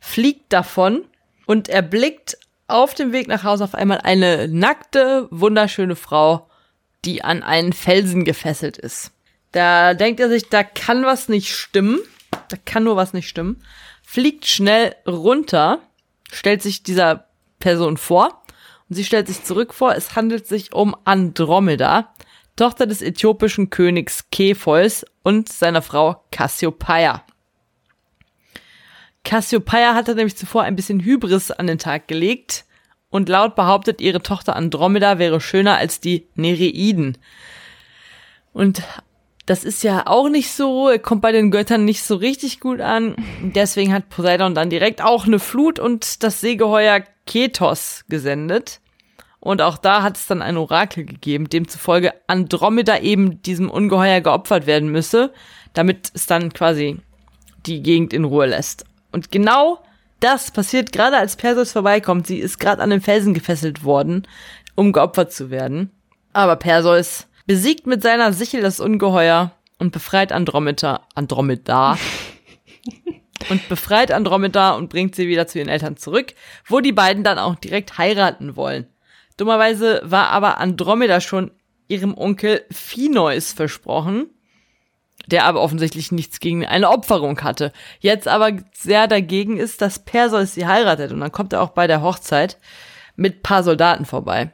fliegt 0.00 0.52
davon 0.52 1.04
und 1.46 1.68
erblickt 1.68 2.36
auf 2.66 2.94
dem 2.94 3.12
Weg 3.12 3.28
nach 3.28 3.44
Hause 3.44 3.64
auf 3.64 3.74
einmal 3.74 4.00
eine 4.02 4.48
nackte, 4.48 5.28
wunderschöne 5.30 5.96
Frau, 5.96 6.47
die 7.04 7.22
an 7.22 7.42
einen 7.42 7.72
Felsen 7.72 8.24
gefesselt 8.24 8.76
ist. 8.76 9.12
Da 9.52 9.94
denkt 9.94 10.20
er 10.20 10.28
sich, 10.28 10.48
da 10.48 10.62
kann 10.62 11.04
was 11.04 11.28
nicht 11.28 11.54
stimmen. 11.54 12.00
Da 12.48 12.56
kann 12.64 12.84
nur 12.84 12.96
was 12.96 13.12
nicht 13.12 13.28
stimmen. 13.28 13.62
Fliegt 14.02 14.46
schnell 14.46 14.94
runter, 15.06 15.80
stellt 16.30 16.62
sich 16.62 16.82
dieser 16.82 17.28
Person 17.58 17.96
vor 17.96 18.42
und 18.88 18.96
sie 18.96 19.04
stellt 19.04 19.26
sich 19.26 19.44
zurück 19.44 19.74
vor, 19.74 19.94
es 19.94 20.16
handelt 20.16 20.46
sich 20.46 20.72
um 20.72 20.96
Andromeda, 21.04 22.14
Tochter 22.56 22.86
des 22.86 23.02
äthiopischen 23.02 23.70
Königs 23.70 24.30
Kepheus 24.30 25.04
und 25.22 25.50
seiner 25.50 25.82
Frau 25.82 26.24
Cassiopeia. 26.32 27.24
Cassiopeia 29.24 29.94
hatte 29.94 30.14
nämlich 30.14 30.36
zuvor 30.36 30.62
ein 30.62 30.76
bisschen 30.76 31.00
Hybris 31.00 31.50
an 31.50 31.66
den 31.66 31.78
Tag 31.78 32.08
gelegt 32.08 32.64
und 33.10 33.28
laut 33.28 33.54
behauptet, 33.54 34.00
ihre 34.00 34.22
Tochter 34.22 34.56
Andromeda 34.56 35.18
wäre 35.18 35.40
schöner 35.40 35.76
als 35.76 36.00
die 36.00 36.26
Nereiden. 36.34 37.18
Und 38.52 38.82
das 39.46 39.64
ist 39.64 39.82
ja 39.82 40.06
auch 40.06 40.28
nicht 40.28 40.52
so, 40.52 40.90
kommt 41.00 41.22
bei 41.22 41.32
den 41.32 41.50
Göttern 41.50 41.84
nicht 41.86 42.02
so 42.02 42.16
richtig 42.16 42.60
gut 42.60 42.80
an. 42.80 43.16
Deswegen 43.40 43.94
hat 43.94 44.10
Poseidon 44.10 44.54
dann 44.54 44.68
direkt 44.68 45.02
auch 45.02 45.26
eine 45.26 45.38
Flut 45.38 45.78
und 45.78 46.22
das 46.22 46.40
Seegeheuer 46.40 47.02
Ketos 47.26 48.04
gesendet. 48.08 48.80
Und 49.40 49.62
auch 49.62 49.78
da 49.78 50.02
hat 50.02 50.16
es 50.16 50.26
dann 50.26 50.42
ein 50.42 50.56
Orakel 50.56 51.06
gegeben, 51.06 51.48
demzufolge 51.48 52.12
Andromeda 52.26 52.98
eben 52.98 53.40
diesem 53.42 53.70
Ungeheuer 53.70 54.20
geopfert 54.20 54.66
werden 54.66 54.90
müsse, 54.90 55.32
damit 55.72 56.10
es 56.12 56.26
dann 56.26 56.52
quasi 56.52 56.98
die 57.64 57.82
Gegend 57.82 58.12
in 58.12 58.24
Ruhe 58.24 58.46
lässt. 58.46 58.84
Und 59.12 59.30
genau 59.30 59.78
das 60.20 60.50
passiert 60.50 60.92
gerade 60.92 61.16
als 61.16 61.36
Perseus 61.36 61.72
vorbeikommt. 61.72 62.26
Sie 62.26 62.38
ist 62.38 62.58
gerade 62.58 62.82
an 62.82 62.90
den 62.90 63.00
Felsen 63.00 63.34
gefesselt 63.34 63.84
worden, 63.84 64.26
um 64.74 64.92
geopfert 64.92 65.32
zu 65.32 65.50
werden. 65.50 65.90
Aber 66.32 66.56
Perseus 66.56 67.26
besiegt 67.46 67.86
mit 67.86 68.02
seiner 68.02 68.32
Sichel 68.32 68.60
das 68.60 68.80
Ungeheuer 68.80 69.52
und 69.78 69.92
befreit 69.92 70.32
Andromeda, 70.32 71.06
Andromeda 71.14 71.96
und 73.50 73.68
befreit 73.68 74.12
Andromeda 74.12 74.72
und 74.72 74.90
bringt 74.90 75.14
sie 75.14 75.28
wieder 75.28 75.46
zu 75.46 75.58
ihren 75.58 75.68
Eltern 75.68 75.96
zurück, 75.96 76.34
wo 76.66 76.80
die 76.80 76.92
beiden 76.92 77.24
dann 77.24 77.38
auch 77.38 77.54
direkt 77.54 77.96
heiraten 77.98 78.56
wollen. 78.56 78.86
Dummerweise 79.36 80.00
war 80.04 80.28
aber 80.28 80.58
Andromeda 80.58 81.20
schon 81.20 81.52
ihrem 81.86 82.16
Onkel 82.16 82.64
Phineus 82.70 83.52
versprochen, 83.52 84.28
der 85.30 85.44
aber 85.44 85.60
offensichtlich 85.60 86.12
nichts 86.12 86.40
gegen 86.40 86.66
eine 86.66 86.90
Opferung 86.90 87.40
hatte. 87.42 87.72
Jetzt 88.00 88.28
aber 88.28 88.52
sehr 88.72 89.06
dagegen 89.06 89.56
ist, 89.56 89.82
dass 89.82 89.98
Perseus 89.98 90.54
sie 90.54 90.66
heiratet 90.66 91.12
und 91.12 91.20
dann 91.20 91.32
kommt 91.32 91.52
er 91.52 91.62
auch 91.62 91.70
bei 91.70 91.86
der 91.86 92.02
Hochzeit 92.02 92.58
mit 93.16 93.42
paar 93.42 93.62
Soldaten 93.62 94.04
vorbei 94.04 94.50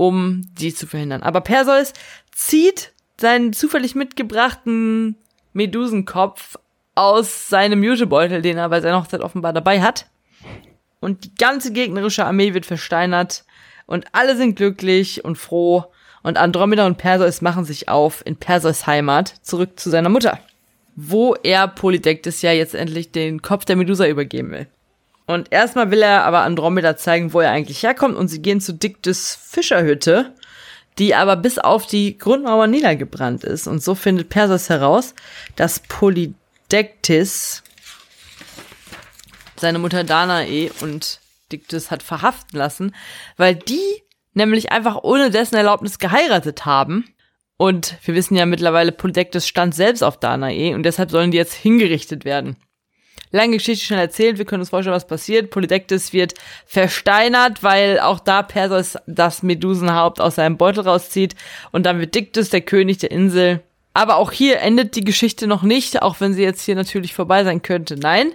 um 0.00 0.40
die 0.58 0.72
zu 0.72 0.86
verhindern. 0.86 1.22
Aber 1.22 1.42
Perseus 1.42 1.92
zieht 2.32 2.92
seinen 3.20 3.52
zufällig 3.52 3.94
mitgebrachten 3.94 5.16
Medusenkopf 5.52 6.56
aus 6.94 7.50
seinem 7.50 7.82
Jutebeutel, 7.82 8.40
den 8.40 8.56
er 8.56 8.70
bei 8.70 8.80
seiner 8.80 8.98
Hochzeit 8.98 9.20
offenbar 9.20 9.52
dabei 9.52 9.82
hat. 9.82 10.06
Und 11.00 11.24
die 11.24 11.34
ganze 11.34 11.72
gegnerische 11.72 12.24
Armee 12.24 12.54
wird 12.54 12.64
versteinert 12.64 13.44
und 13.86 14.06
alle 14.12 14.36
sind 14.36 14.56
glücklich 14.56 15.22
und 15.22 15.36
froh 15.36 15.92
und 16.22 16.36
Andromeda 16.36 16.86
und 16.86 16.98
Perseus 16.98 17.40
machen 17.40 17.64
sich 17.64 17.88
auf 17.88 18.24
in 18.24 18.36
Perseus 18.36 18.86
Heimat 18.86 19.34
zurück 19.42 19.78
zu 19.78 19.90
seiner 19.90 20.08
Mutter, 20.08 20.38
wo 20.96 21.34
er 21.34 21.68
Polydektes 21.68 22.42
ja 22.42 22.52
jetzt 22.52 22.74
endlich 22.74 23.12
den 23.12 23.42
Kopf 23.42 23.64
der 23.64 23.76
Medusa 23.76 24.06
übergeben 24.06 24.50
will. 24.50 24.66
Und 25.26 25.52
erstmal 25.52 25.90
will 25.90 26.02
er 26.02 26.24
aber 26.24 26.40
Andromeda 26.40 26.96
zeigen, 26.96 27.32
wo 27.32 27.40
er 27.40 27.52
eigentlich 27.52 27.82
herkommt 27.82 28.16
und 28.16 28.28
sie 28.28 28.42
gehen 28.42 28.60
zu 28.60 28.72
Dictes 28.74 29.38
Fischerhütte, 29.40 30.34
die 30.98 31.14
aber 31.14 31.36
bis 31.36 31.58
auf 31.58 31.86
die 31.86 32.18
Grundmauer 32.18 32.66
niedergebrannt 32.66 33.44
ist. 33.44 33.66
Und 33.66 33.82
so 33.82 33.94
findet 33.94 34.28
Perseus 34.28 34.68
heraus, 34.68 35.14
dass 35.56 35.80
Polydektes 35.80 37.62
seine 39.56 39.78
Mutter 39.78 40.04
Danae 40.04 40.70
und 40.80 41.20
Dictys 41.52 41.90
hat 41.90 42.02
verhaften 42.02 42.56
lassen, 42.56 42.94
weil 43.36 43.54
die 43.54 44.02
nämlich 44.34 44.72
einfach 44.72 45.02
ohne 45.02 45.30
dessen 45.30 45.56
Erlaubnis 45.56 45.98
geheiratet 45.98 46.66
haben. 46.66 47.04
Und 47.56 47.96
wir 48.04 48.14
wissen 48.14 48.36
ja 48.36 48.46
mittlerweile, 48.46 48.92
Polydektes 48.92 49.46
stand 49.46 49.74
selbst 49.74 50.02
auf 50.02 50.18
Danae 50.18 50.74
und 50.74 50.82
deshalb 50.82 51.10
sollen 51.10 51.30
die 51.30 51.36
jetzt 51.36 51.54
hingerichtet 51.54 52.24
werden. 52.24 52.56
Lange 53.32 53.58
Geschichte 53.58 53.84
schnell 53.84 54.00
erzählt, 54.00 54.38
wir 54.38 54.44
können 54.44 54.62
uns 54.62 54.70
vorstellen, 54.70 54.96
was 54.96 55.06
passiert. 55.06 55.50
Polydektes 55.50 56.12
wird 56.12 56.34
versteinert, 56.66 57.62
weil 57.62 58.00
auch 58.00 58.18
da 58.18 58.42
Perseus 58.42 58.98
das 59.06 59.42
Medusenhaupt 59.42 60.20
aus 60.20 60.34
seinem 60.34 60.56
Beutel 60.56 60.82
rauszieht 60.82 61.36
und 61.70 61.86
dann 61.86 62.00
wird 62.00 62.14
Dictys 62.14 62.50
der 62.50 62.62
König 62.62 62.98
der 62.98 63.12
Insel. 63.12 63.62
Aber 63.92 64.16
auch 64.16 64.32
hier 64.32 64.60
endet 64.60 64.96
die 64.96 65.04
Geschichte 65.04 65.46
noch 65.46 65.62
nicht, 65.62 66.02
auch 66.02 66.20
wenn 66.20 66.32
sie 66.32 66.42
jetzt 66.42 66.62
hier 66.62 66.74
natürlich 66.74 67.14
vorbei 67.14 67.44
sein 67.44 67.62
könnte. 67.62 67.96
Nein, 67.96 68.32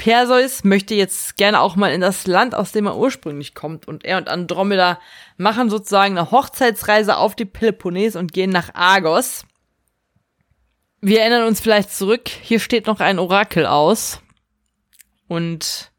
Perseus 0.00 0.64
möchte 0.64 0.94
jetzt 0.94 1.36
gerne 1.36 1.60
auch 1.60 1.76
mal 1.76 1.92
in 1.92 2.00
das 2.00 2.26
Land, 2.26 2.54
aus 2.54 2.72
dem 2.72 2.86
er 2.86 2.96
ursprünglich 2.96 3.54
kommt. 3.54 3.86
Und 3.86 4.02
er 4.02 4.16
und 4.16 4.30
Andromeda 4.30 4.98
machen 5.36 5.68
sozusagen 5.68 6.16
eine 6.16 6.30
Hochzeitsreise 6.30 7.18
auf 7.18 7.36
die 7.36 7.44
Peloponnes 7.44 8.16
und 8.16 8.32
gehen 8.32 8.48
nach 8.48 8.74
Argos. 8.74 9.44
Wir 11.02 11.20
erinnern 11.20 11.46
uns 11.46 11.60
vielleicht 11.60 11.92
zurück, 11.92 12.30
hier 12.30 12.60
steht 12.60 12.86
noch 12.86 13.00
ein 13.00 13.18
Orakel 13.18 13.66
aus. 13.66 14.22
Und 15.28 15.92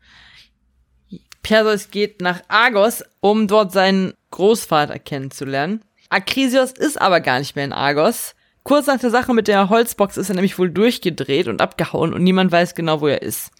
Perseus 1.43 1.91
geht 1.91 2.21
nach 2.21 2.41
Argos, 2.47 3.03
um 3.19 3.47
dort 3.47 3.71
seinen 3.71 4.15
Großvater 4.31 4.97
kennenzulernen. 4.97 5.85
Akrisios 6.09 6.71
ist 6.71 6.99
aber 6.99 7.19
gar 7.19 7.37
nicht 7.37 7.55
mehr 7.55 7.65
in 7.65 7.73
Argos. 7.73 8.33
Kurz 8.63 8.87
nach 8.87 8.99
der 8.99 9.11
Sache 9.11 9.35
mit 9.35 9.47
der 9.47 9.69
Holzbox 9.69 10.17
ist 10.17 10.29
er 10.29 10.35
nämlich 10.35 10.57
wohl 10.57 10.71
durchgedreht 10.71 11.47
und 11.47 11.61
abgehauen 11.61 12.15
und 12.15 12.23
niemand 12.23 12.51
weiß 12.51 12.73
genau, 12.73 13.01
wo 13.01 13.07
er 13.07 13.21
ist. 13.21 13.51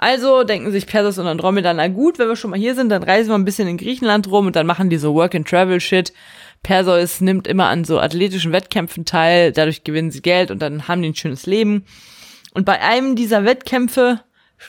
Also 0.00 0.44
denken 0.44 0.70
sich 0.70 0.86
Perseus 0.86 1.18
und 1.18 1.26
Andromeda, 1.26 1.74
na 1.74 1.88
gut, 1.88 2.20
wenn 2.20 2.28
wir 2.28 2.36
schon 2.36 2.52
mal 2.52 2.58
hier 2.58 2.76
sind, 2.76 2.88
dann 2.88 3.02
reisen 3.02 3.30
wir 3.30 3.34
ein 3.34 3.44
bisschen 3.44 3.66
in 3.66 3.76
Griechenland 3.76 4.30
rum 4.30 4.46
und 4.46 4.54
dann 4.54 4.66
machen 4.66 4.90
die 4.90 4.96
so 4.96 5.12
Work-and-Travel-Shit. 5.14 6.12
Perseus 6.62 7.20
nimmt 7.20 7.48
immer 7.48 7.66
an 7.66 7.82
so 7.84 7.98
athletischen 7.98 8.52
Wettkämpfen 8.52 9.04
teil, 9.04 9.50
dadurch 9.50 9.82
gewinnen 9.82 10.12
sie 10.12 10.22
Geld 10.22 10.52
und 10.52 10.62
dann 10.62 10.86
haben 10.86 11.02
die 11.02 11.08
ein 11.08 11.16
schönes 11.16 11.46
Leben. 11.46 11.84
Und 12.54 12.64
bei 12.64 12.80
einem 12.80 13.16
dieser 13.16 13.44
Wettkämpfe 13.44 14.20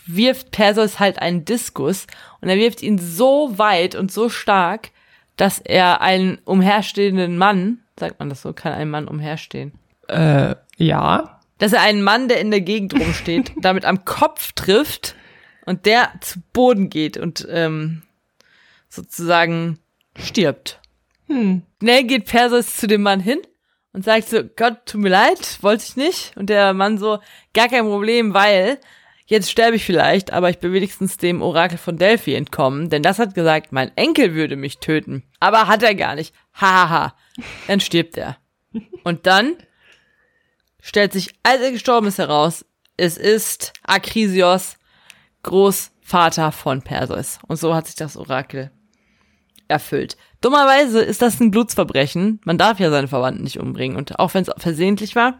wirft 0.08 0.50
Perseus 0.50 1.00
halt 1.00 1.22
einen 1.22 1.46
Diskus 1.46 2.08
und 2.42 2.50
er 2.50 2.58
wirft 2.58 2.82
ihn 2.82 2.98
so 2.98 3.58
weit 3.60 3.94
und 3.94 4.12
so 4.12 4.30
stark, 4.30 4.90
dass 5.38 5.60
er 5.60 6.02
einen 6.02 6.40
umherstehenden 6.44 7.38
Mann, 7.38 7.82
sagt 8.00 8.20
man 8.20 8.30
das 8.30 8.42
so, 8.42 8.52
kann 8.54 8.74
ein 8.74 8.90
Mann 8.90 9.08
umherstehen? 9.08 9.74
Äh, 10.08 10.56
ja. 10.78 11.40
Dass 11.60 11.74
er 11.74 11.82
einen 11.82 12.02
Mann, 12.02 12.30
der 12.30 12.42
in 12.42 12.50
der 12.50 12.62
Gegend 12.62 13.00
rumsteht, 13.00 13.52
damit 13.62 13.86
am 13.86 14.06
Kopf 14.06 14.54
trifft 14.54 15.16
und 15.70 15.86
der 15.86 16.12
zu 16.22 16.40
Boden 16.52 16.90
geht 16.90 17.16
und 17.16 17.48
ähm, 17.48 18.02
sozusagen 18.90 19.78
stirbt. 20.18 20.82
Hm. 21.28 21.62
Schnell 21.80 22.06
geht 22.06 22.26
Perseus 22.26 22.76
zu 22.76 22.88
dem 22.88 23.04
Mann 23.04 23.20
hin 23.20 23.38
und 23.94 24.04
sagt 24.04 24.30
so, 24.30 24.42
Gott, 24.56 24.88
tut 24.88 25.02
mir 25.02 25.10
leid, 25.10 25.60
wollte 25.62 25.84
ich 25.88 25.96
nicht. 25.96 26.36
Und 26.36 26.50
der 26.50 26.74
Mann 26.74 26.98
so, 26.98 27.20
gar 27.54 27.70
kein 27.70 27.84
Problem, 27.84 28.34
weil 28.34 28.80
jetzt 29.28 29.52
sterbe 29.52 29.76
ich 29.76 29.86
vielleicht, 29.86 30.34
aber 30.34 30.50
ich 30.50 30.58
bin 30.58 30.74
wenigstens 30.74 31.18
dem 31.18 31.44
Orakel 31.44 31.78
von 31.78 31.98
Delphi 31.98 32.34
entkommen, 32.34 32.90
denn 32.90 33.04
das 33.04 33.20
hat 33.20 33.36
gesagt, 33.36 33.72
mein 33.72 33.96
Enkel 33.96 34.34
würde 34.34 34.56
mich 34.56 34.80
töten. 34.80 35.22
Aber 35.40 35.68
hat 35.68 35.84
er 35.84 35.94
gar 35.94 36.16
nicht. 36.16 36.34
Hahaha. 36.56 36.90
Ha, 36.90 36.90
ha. 36.90 37.16
Dann 37.68 37.80
stirbt 37.80 38.18
er. 38.18 38.38
Und 39.04 39.28
dann 39.28 39.56
stellt 40.82 41.14
sich, 41.14 41.36
als 41.44 41.62
er 41.62 41.72
gestorben 41.72 42.08
ist, 42.08 42.18
heraus, 42.18 42.66
es 42.98 43.18
ist 43.18 43.74
Akrisios, 43.84 44.79
Großvater 45.44 46.52
von 46.52 46.82
Perseus. 46.82 47.40
Und 47.48 47.58
so 47.58 47.76
hat 47.76 47.88
sich 47.88 47.96
das 47.96 48.18
Orakel 48.18 48.72
erfüllt. 49.68 50.18
Dummerweise 50.42 51.02
ist 51.02 51.22
das 51.22 51.40
ein 51.40 51.52
Blutsverbrechen. 51.52 52.42
Man 52.44 52.58
darf 52.58 52.80
ja 52.80 52.90
seine 52.90 53.08
Verwandten 53.08 53.44
nicht 53.44 53.60
umbringen. 53.60 53.98
Und 53.98 54.20
auch 54.20 54.34
wenn 54.34 54.44
es 54.44 54.52
versehentlich 54.58 55.16
war, 55.16 55.40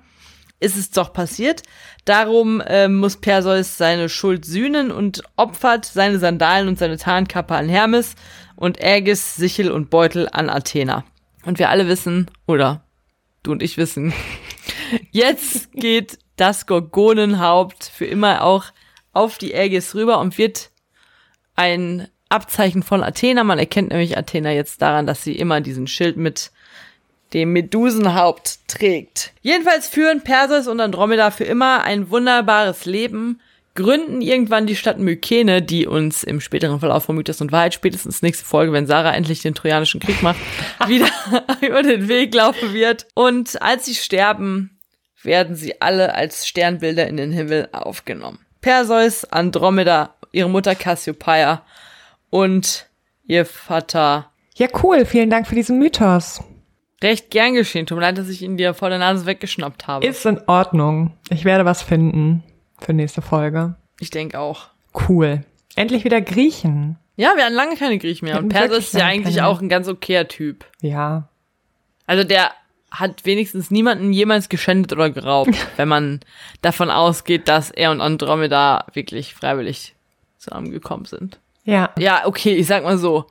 ist 0.60 0.78
es 0.78 0.92
doch 0.92 1.14
passiert. 1.14 1.64
Darum 2.06 2.62
äh, 2.62 2.88
muss 2.88 3.18
Perseus 3.18 3.78
seine 3.78 4.10
Schuld 4.10 4.46
sühnen 4.46 4.92
und 4.92 5.24
opfert 5.36 5.86
seine 5.86 6.20
Sandalen 6.20 6.68
und 6.68 6.78
seine 6.78 6.98
Tarnkappe 6.98 7.56
an 7.56 7.70
Hermes 7.70 8.16
und 8.56 8.82
Ägis, 8.82 9.36
Sichel 9.36 9.72
und 9.72 9.90
Beutel 9.90 10.28
an 10.32 10.50
Athena. 10.50 11.06
Und 11.46 11.60
wir 11.60 11.70
alle 11.70 11.88
wissen, 11.88 12.30
oder 12.46 12.84
du 13.44 13.52
und 13.52 13.64
ich 13.64 13.78
wissen, 13.78 14.14
jetzt 15.12 15.72
geht 15.72 16.20
das 16.36 16.68
Gorgonenhaupt 16.68 17.86
für 17.86 18.06
immer 18.06 18.44
auch 18.44 18.66
auf 19.14 19.38
die 19.38 19.54
Ägis 19.54 19.96
rüber 19.96 20.20
und 20.20 20.38
wird 20.38 20.70
ein 21.56 22.08
Abzeichen 22.30 22.84
von 22.84 23.04
Athena. 23.04 23.44
Man 23.44 23.60
erkennt 23.60 23.90
nämlich 23.90 24.18
Athena 24.18 24.52
jetzt 24.52 24.82
daran, 24.82 25.08
dass 25.08 25.24
sie 25.24 25.36
immer 25.36 25.62
diesen 25.62 25.88
Schild 25.88 26.18
mit 26.18 26.52
dem 27.34 27.54
Medusenhaupt 27.54 28.68
trägt. 28.68 29.34
Jedenfalls 29.42 29.88
führen 29.88 30.22
Perseus 30.22 30.68
und 30.68 30.80
Andromeda 30.80 31.32
für 31.32 31.44
immer 31.44 31.84
ein 31.84 32.10
wunderbares 32.10 32.86
Leben, 32.86 33.40
gründen 33.76 34.22
irgendwann 34.22 34.68
die 34.68 34.76
Stadt 34.76 35.00
Mykene, 35.00 35.62
die 35.62 35.88
uns 35.88 36.24
im 36.24 36.42
späteren 36.42 36.80
Verlauf 36.80 37.06
von 37.06 37.16
Mythos 37.16 37.40
und 37.40 37.52
Wahrheit, 37.52 37.74
spätestens 37.74 38.22
nächste 38.22 38.46
Folge, 38.46 38.74
wenn 38.74 38.88
Sarah 38.88 39.14
endlich 39.14 39.42
den 39.42 39.56
Trojanischen 39.56 40.00
Krieg 40.00 40.22
macht, 40.22 40.40
wieder 40.88 41.08
über 41.62 41.84
den 41.84 42.08
Weg 42.08 42.34
laufen 42.34 42.74
wird. 42.74 43.08
Und 43.14 43.62
als 43.62 43.86
sie 43.86 43.96
sterben, 43.96 44.80
werden 45.22 45.56
sie 45.56 45.82
alle 45.82 46.16
als 46.16 46.48
Sternbilder 46.48 47.08
in 47.08 47.18
den 47.18 47.32
Himmel 47.32 47.70
aufgenommen. 47.72 48.40
Perseus, 48.62 49.26
Andromeda, 49.26 50.16
ihre 50.32 50.50
Mutter 50.50 50.76
Cassiopeia 50.76 51.64
und 52.30 52.88
ihr 53.24 53.46
Vater. 53.46 54.32
Ja, 54.56 54.68
cool. 54.84 55.06
Vielen 55.06 55.30
Dank 55.30 55.48
für 55.48 55.56
diesen 55.56 55.80
Mythos. 55.80 56.44
Recht 57.02 57.32
gern 57.32 57.54
geschehen. 57.54 57.86
Tut 57.86 57.98
mir 57.98 58.02
leid, 58.02 58.18
dass 58.18 58.28
ich 58.28 58.42
ihn 58.42 58.58
dir 58.58 58.74
vor 58.74 58.90
der 58.90 59.00
Nase 59.00 59.26
weggeschnappt 59.26 59.88
habe. 59.88 60.06
Ist 60.06 60.26
in 60.26 60.42
Ordnung. 60.48 61.14
Ich 61.30 61.46
werde 61.46 61.64
was 61.64 61.82
finden 61.82 62.44
für 62.78 62.94
nächste 62.94 63.22
Folge. 63.22 63.76
Ich 64.00 64.10
denke 64.10 64.40
auch. 64.40 64.68
Cool. 65.08 65.46
Endlich 65.76 66.04
wieder 66.04 66.20
Griechen. 66.20 66.98
Ja, 67.16 67.34
wir 67.36 67.46
hatten 67.46 67.56
lange 67.56 67.76
keine 67.76 67.98
Griechen 67.98 68.28
mehr. 68.28 68.38
Und 68.38 68.50
Perseus 68.50 68.86
ist 68.86 68.94
ja 68.94 69.06
eigentlich 69.06 69.36
keine. 69.36 69.48
auch 69.48 69.62
ein 69.62 69.70
ganz 69.70 69.88
okayer 69.88 70.28
Typ. 70.28 70.66
Ja. 70.82 71.30
Also 72.06 72.24
der 72.24 72.52
hat 72.92 73.26
wenigstens 73.26 73.72
niemanden 73.72 74.12
jemals 74.14 74.50
geschändet 74.50 74.94
oder 74.94 75.10
geraubt, 75.10 75.56
wenn 75.78 75.88
man 75.88 76.20
davon 76.62 76.90
ausgeht, 76.90 77.48
dass 77.48 77.72
er 77.72 77.92
und 77.92 78.02
Andromeda 78.02 78.86
wirklich 78.94 79.34
freiwillig 79.34 79.96
zusammengekommen 80.38 81.06
sind. 81.06 81.40
Ja. 81.64 81.92
Ja, 81.98 82.26
okay, 82.26 82.56
ich 82.56 82.68
sag 82.68 82.84
mal 82.84 82.98
so. 82.98 83.26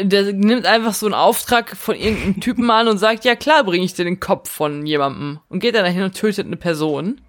Der 0.00 0.32
nimmt 0.32 0.66
einfach 0.66 0.92
so 0.92 1.06
einen 1.06 1.14
Auftrag 1.14 1.76
von 1.76 1.94
irgendeinem 1.94 2.40
Typen 2.40 2.68
an 2.70 2.88
und 2.88 2.98
sagt, 2.98 3.24
ja 3.24 3.36
klar, 3.36 3.62
bringe 3.62 3.84
ich 3.84 3.94
dir 3.94 4.04
den 4.04 4.18
Kopf 4.18 4.50
von 4.50 4.84
jemandem. 4.86 5.38
Und 5.48 5.60
geht 5.60 5.76
dann 5.76 5.84
dahin 5.84 6.02
und 6.02 6.14
tötet 6.14 6.46
eine 6.46 6.56
Person. 6.56 7.20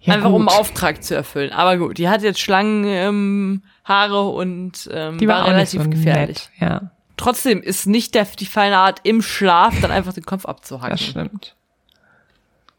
Ja, 0.00 0.14
einfach 0.14 0.30
gut. 0.30 0.40
um 0.40 0.48
Auftrag 0.48 1.02
zu 1.02 1.14
erfüllen. 1.14 1.52
Aber 1.52 1.76
gut, 1.76 1.98
die 1.98 2.08
hat 2.08 2.22
jetzt 2.22 2.40
Schlangenhaare 2.40 3.08
ähm, 3.08 3.62
Haare 3.84 4.28
und 4.28 4.88
ähm, 4.92 5.18
die 5.18 5.26
war, 5.26 5.40
war 5.40 5.48
relativ 5.48 5.82
so 5.82 5.90
gefährlich. 5.90 6.48
Nett, 6.58 6.70
ja. 6.70 6.90
Trotzdem 7.20 7.60
ist 7.60 7.86
nicht 7.86 8.14
der, 8.14 8.24
die 8.24 8.46
feine 8.46 8.78
Art, 8.78 9.00
im 9.02 9.20
Schlaf 9.20 9.78
dann 9.82 9.90
einfach 9.90 10.14
den 10.14 10.24
Kopf 10.24 10.46
abzuhacken. 10.46 10.92
Das 10.92 11.02
stimmt. 11.02 11.54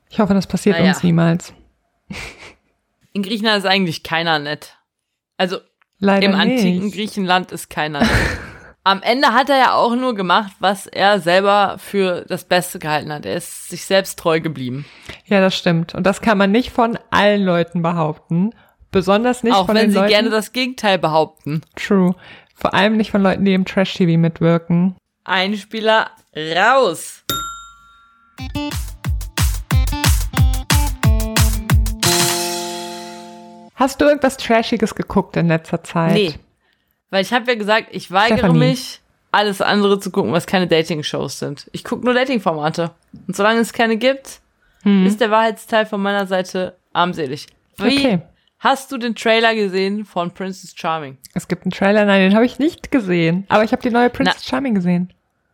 Ich 0.10 0.20
hoffe, 0.20 0.34
das 0.34 0.48
passiert 0.48 0.80
naja. 0.80 0.94
uns 0.94 1.04
niemals. 1.04 1.54
In 3.14 3.22
Griechenland 3.22 3.60
ist 3.60 3.70
eigentlich 3.70 4.02
keiner 4.02 4.40
nett. 4.40 4.78
Also 5.38 5.60
Leider 6.00 6.26
im 6.26 6.34
antiken 6.34 6.86
nicht. 6.86 6.96
Griechenland 6.96 7.52
ist 7.52 7.70
keiner 7.70 8.00
nett. 8.00 8.10
Am 8.84 9.04
Ende 9.04 9.28
hat 9.28 9.52
er 9.52 9.60
ja 9.60 9.74
auch 9.76 9.96
nur 9.96 10.16
gemacht, 10.16 10.54
was 10.58 10.88
er 10.88 11.20
selber 11.20 11.76
für 11.78 12.26
das 12.28 12.46
Beste 12.46 12.80
gehalten 12.80 13.14
hat. 13.14 13.28
Er 13.28 13.36
ist 13.36 13.70
sich 13.70 13.86
selbst 13.86 14.18
treu 14.18 14.42
geblieben. 14.42 14.86
Ja, 15.26 15.40
das 15.40 15.56
stimmt. 15.56 15.94
Und 15.94 16.08
das 16.08 16.20
kann 16.20 16.40
man 16.40 16.52
nicht 16.52 16.72
von 16.72 16.98
allen 17.12 17.44
Leuten 17.44 17.84
behaupten. 17.84 18.56
Besonders 18.90 19.44
nicht 19.44 19.54
auch 19.54 19.68
von 19.68 19.76
den 19.76 19.94
Leuten. 19.94 19.98
Auch 19.98 20.02
wenn 20.02 20.08
sie 20.10 20.14
gerne 20.16 20.30
das 20.32 20.52
Gegenteil 20.52 20.98
behaupten. 20.98 21.62
True. 21.76 22.16
Vor 22.62 22.76
allem 22.76 22.96
nicht 22.96 23.10
von 23.10 23.24
Leuten, 23.24 23.44
die 23.44 23.56
im 23.56 23.66
Trash-TV 23.66 24.20
mitwirken. 24.20 24.96
Einspieler 25.24 26.12
raus. 26.36 27.24
Hast 33.74 34.00
du 34.00 34.06
irgendwas 34.06 34.38
Trashiges 34.38 34.94
geguckt 34.94 35.36
in 35.38 35.48
letzter 35.48 35.84
Zeit? 35.84 36.14
Nee. 36.14 36.36
Weil 37.10 37.24
ich 37.24 37.34
habe 37.34 37.52
ja 37.52 37.58
gesagt, 37.58 37.88
ich 37.90 38.12
weigere 38.12 38.38
Stephanie. 38.38 38.60
mich, 38.60 39.02
alles 39.32 39.60
andere 39.64 40.00
zu 40.00 40.12
gucken, 40.12 40.32
was 40.32 40.46
keine 40.46 40.68
Dating-Shows 40.68 41.40
sind. 41.40 41.68
Ich 41.72 41.84
gucke 41.84 42.06
nur 42.06 42.14
Dating-Formate. 42.14 42.92
Und 43.26 43.36
solange 43.36 43.62
es 43.62 43.74
keine 43.74 43.98
gibt, 43.98 44.40
hm. 44.84 45.08
ist 45.08 45.20
der 45.20 45.32
Wahrheitsteil 45.32 45.88
von 45.88 46.00
meiner 46.00 46.28
Seite 46.28 46.78
armselig. 46.94 47.48
Wie 47.78 47.98
okay. 47.98 48.22
Hast 48.62 48.92
du 48.92 49.00
den 49.00 49.16
Trailer 49.16 49.56
gesehen 49.56 50.06
von 50.06 50.30
Princess 50.30 50.74
Charming? 50.76 51.18
Es 51.34 51.48
gibt 51.48 51.64
einen 51.64 51.72
Trailer, 51.72 52.06
nein, 52.06 52.22
den 52.22 52.36
habe 52.36 52.46
ich 52.46 52.60
nicht 52.60 52.92
gesehen. 52.92 53.46
Aber 53.50 53.64
ich 53.64 53.72
habe 53.72 53.82
die 53.82 53.90
neue 53.90 54.12
Princess 54.12 54.44
Na, 54.46 54.50
Charming 54.50 54.76
gesehen. 54.76 55.12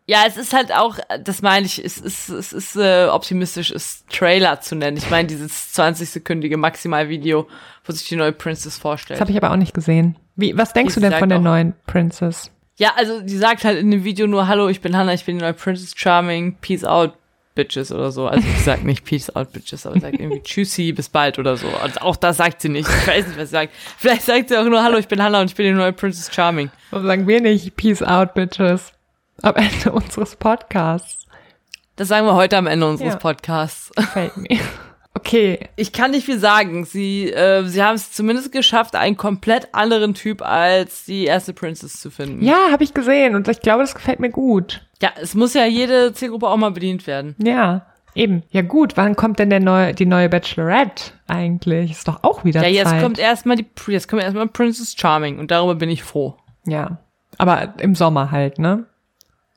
Ja, 0.07 0.25
es 0.27 0.35
ist 0.35 0.51
halt 0.51 0.73
auch, 0.73 0.97
das 1.23 1.41
meine 1.41 1.65
ich, 1.65 1.83
es 1.83 1.97
ist, 1.99 2.27
es 2.27 2.51
ist 2.51 2.75
äh, 2.75 3.07
optimistisch, 3.07 3.71
es 3.71 4.05
Trailer 4.07 4.59
zu 4.59 4.75
nennen. 4.75 4.97
Ich 4.97 5.09
meine 5.09 5.25
dieses 5.25 5.73
20-sekündige 5.73 6.57
Maximalvideo, 6.57 7.47
wo 7.85 7.93
sich 7.93 8.09
die 8.09 8.17
neue 8.17 8.33
Princess 8.33 8.77
vorstellt. 8.77 9.15
Das 9.17 9.21
habe 9.21 9.31
ich 9.31 9.37
aber 9.37 9.51
auch 9.51 9.57
nicht 9.57 9.73
gesehen. 9.73 10.17
Wie, 10.35 10.57
was 10.57 10.73
denkst 10.73 10.95
die 10.95 10.99
du 10.99 11.09
denn 11.09 11.17
von 11.17 11.29
der 11.29 11.39
neuen 11.39 11.75
Princess? 11.85 12.51
Ja, 12.75 12.91
also 12.97 13.21
die 13.21 13.37
sagt 13.37 13.63
halt 13.63 13.79
in 13.79 13.89
dem 13.89 14.03
Video 14.03 14.27
nur, 14.27 14.49
hallo, 14.49 14.67
ich 14.67 14.81
bin 14.81 14.97
Hannah, 14.97 15.13
ich 15.13 15.23
bin 15.23 15.37
die 15.37 15.43
neue 15.43 15.53
Princess 15.53 15.93
Charming, 15.95 16.57
peace 16.59 16.83
out, 16.83 17.13
Bitches 17.57 17.91
oder 17.91 18.11
so. 18.11 18.27
Also 18.27 18.47
ich 18.47 18.63
sag 18.63 18.83
nicht 18.83 19.03
Peace 19.03 19.35
out 19.35 19.51
Bitches, 19.51 19.85
aber 19.85 19.97
ich 19.97 20.03
sag 20.03 20.13
irgendwie 20.13 20.41
Tschüssi, 20.41 20.93
bis 20.93 21.09
bald 21.09 21.39
oder 21.39 21.57
so. 21.57 21.67
Also 21.67 21.99
auch 22.01 22.15
das 22.15 22.37
sagt 22.37 22.61
sie 22.61 22.69
nicht. 22.69 22.87
Ich 22.87 23.07
weiß 23.07 23.27
nicht, 23.27 23.37
was 23.37 23.49
sie 23.49 23.55
sagt. 23.55 23.73
Vielleicht 23.97 24.21
sagt 24.21 24.49
sie 24.49 24.57
auch 24.57 24.63
nur 24.63 24.81
Hallo, 24.81 24.97
ich 24.97 25.07
bin 25.07 25.21
Hannah 25.21 25.41
und 25.41 25.49
ich 25.49 25.55
bin 25.55 25.65
die 25.65 25.73
neue 25.73 25.91
Princess 25.91 26.33
Charming. 26.33 26.69
Warum 26.91 27.05
sagen 27.07 27.27
wir 27.27 27.41
nicht 27.41 27.75
Peace 27.75 28.03
out 28.03 28.33
Bitches 28.35 28.93
am 29.41 29.55
Ende 29.55 29.91
unseres 29.91 30.35
Podcasts? 30.35 31.25
Das 31.97 32.07
sagen 32.07 32.27
wir 32.27 32.35
heute 32.35 32.57
am 32.57 32.67
Ende 32.67 32.87
unseres 32.87 33.13
ja. 33.13 33.19
Podcasts. 33.19 33.91
Gefällt 33.95 34.37
mir. 34.37 34.59
Okay. 35.15 35.67
Ich 35.75 35.93
kann 35.93 36.11
nicht 36.11 36.25
viel 36.25 36.37
sagen. 36.37 36.85
Sie, 36.85 37.31
äh, 37.31 37.63
sie 37.65 37.81
haben 37.81 37.95
es 37.95 38.11
zumindest 38.11 38.51
geschafft, 38.51 38.95
einen 38.95 39.17
komplett 39.17 39.73
anderen 39.73 40.13
Typ 40.13 40.43
als 40.43 41.05
die 41.05 41.25
erste 41.25 41.53
Princess 41.53 41.99
zu 41.99 42.11
finden. 42.11 42.45
Ja, 42.45 42.71
habe 42.71 42.83
ich 42.83 42.93
gesehen 42.93 43.35
und 43.35 43.47
ich 43.47 43.61
glaube, 43.61 43.81
das 43.81 43.95
gefällt 43.95 44.19
mir 44.19 44.29
gut. 44.29 44.87
Ja, 45.01 45.12
es 45.21 45.36
muss 45.36 45.53
ja 45.53 45.65
jede 45.65 46.13
Zielgruppe 46.13 46.47
auch 46.47 46.57
mal 46.57 46.71
bedient 46.71 47.07
werden. 47.07 47.36
Ja. 47.39 47.86
Eben. 48.15 48.41
Ja 48.49 48.63
gut, 48.63 48.97
wann 48.97 49.15
kommt 49.15 49.38
denn 49.38 49.51
der 49.51 49.60
neue, 49.60 49.93
die 49.93 50.07
neue 50.07 50.27
Bachelorette 50.27 51.12
eigentlich? 51.27 51.91
Ist 51.91 52.07
doch 52.07 52.23
auch 52.23 52.43
wieder 52.43 52.63
Ja, 52.63 52.67
jetzt 52.67 52.89
Zeit. 52.89 53.03
kommt 53.03 53.19
erstmal 53.19 53.57
die, 53.57 53.67
jetzt 53.88 54.07
kommt 54.07 54.23
erstmal 54.23 54.47
Princess 54.47 54.95
Charming 54.97 55.38
und 55.38 55.51
darüber 55.51 55.75
bin 55.75 55.89
ich 55.89 56.03
froh. 56.03 56.36
Ja. 56.65 56.97
Aber 57.38 57.75
im 57.77 57.93
Sommer 57.93 58.31
halt, 58.31 58.57
ne? 58.57 58.86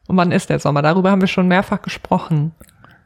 Und 0.06 0.16
wann 0.18 0.32
ist 0.32 0.50
der 0.50 0.58
Sommer? 0.58 0.82
Darüber 0.82 1.10
haben 1.10 1.22
wir 1.22 1.28
schon 1.28 1.48
mehrfach 1.48 1.80
gesprochen. 1.80 2.52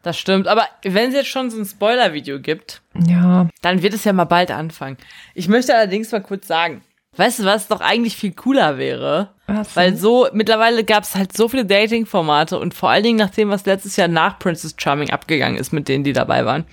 Das 0.02 0.18
stimmt. 0.18 0.48
Aber 0.48 0.64
wenn 0.82 1.10
es 1.10 1.14
jetzt 1.14 1.28
schon 1.28 1.50
so 1.50 1.58
ein 1.58 1.64
Spoiler-Video 1.64 2.40
gibt, 2.40 2.82
ja. 3.06 3.48
dann 3.62 3.82
wird 3.82 3.94
es 3.94 4.04
ja 4.04 4.12
mal 4.12 4.24
bald 4.24 4.50
anfangen. 4.50 4.96
Ich 5.34 5.48
möchte 5.48 5.74
allerdings 5.74 6.10
mal 6.10 6.22
kurz 6.22 6.46
sagen, 6.48 6.82
weißt 7.18 7.40
du, 7.40 7.44
was 7.44 7.68
doch 7.68 7.80
eigentlich 7.80 8.16
viel 8.16 8.32
cooler 8.32 8.78
wäre? 8.78 9.30
Was 9.46 9.76
Weil 9.76 9.96
so, 9.96 10.28
mittlerweile 10.32 10.84
gab 10.84 11.04
es 11.04 11.14
halt 11.14 11.36
so 11.36 11.48
viele 11.48 11.66
Dating-Formate 11.66 12.58
und 12.58 12.74
vor 12.74 12.90
allen 12.90 13.02
Dingen 13.02 13.18
nach 13.18 13.30
dem, 13.30 13.50
was 13.50 13.66
letztes 13.66 13.96
Jahr 13.96 14.08
nach 14.08 14.38
Princess 14.38 14.74
Charming 14.78 15.10
abgegangen 15.10 15.58
ist 15.58 15.72
mit 15.72 15.88
denen, 15.88 16.04
die 16.04 16.12
dabei 16.12 16.44
waren. 16.44 16.64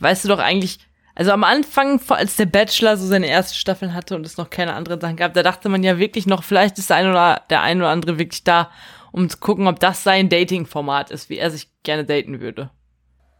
Weißt 0.00 0.24
du 0.24 0.28
doch 0.28 0.38
eigentlich, 0.38 0.78
also 1.14 1.30
am 1.30 1.44
Anfang, 1.44 2.00
als 2.08 2.36
der 2.36 2.46
Bachelor 2.46 2.96
so 2.96 3.06
seine 3.06 3.26
erste 3.26 3.54
Staffel 3.56 3.94
hatte 3.94 4.16
und 4.16 4.26
es 4.26 4.36
noch 4.36 4.50
keine 4.50 4.74
anderen 4.74 5.00
Sachen 5.00 5.16
gab, 5.16 5.34
da 5.34 5.42
dachte 5.42 5.68
man 5.68 5.82
ja 5.82 5.98
wirklich 5.98 6.26
noch, 6.26 6.42
vielleicht 6.42 6.78
ist 6.78 6.90
der 6.90 6.96
ein 6.96 7.10
oder 7.10 7.42
der 7.50 7.62
ein 7.62 7.78
oder 7.78 7.90
andere 7.90 8.18
wirklich 8.18 8.44
da, 8.44 8.70
um 9.12 9.28
zu 9.28 9.38
gucken, 9.38 9.66
ob 9.68 9.80
das 9.80 10.02
sein 10.02 10.28
Dating-Format 10.28 11.10
ist, 11.10 11.30
wie 11.30 11.38
er 11.38 11.50
sich 11.50 11.68
gerne 11.84 12.04
daten 12.04 12.40
würde. 12.40 12.70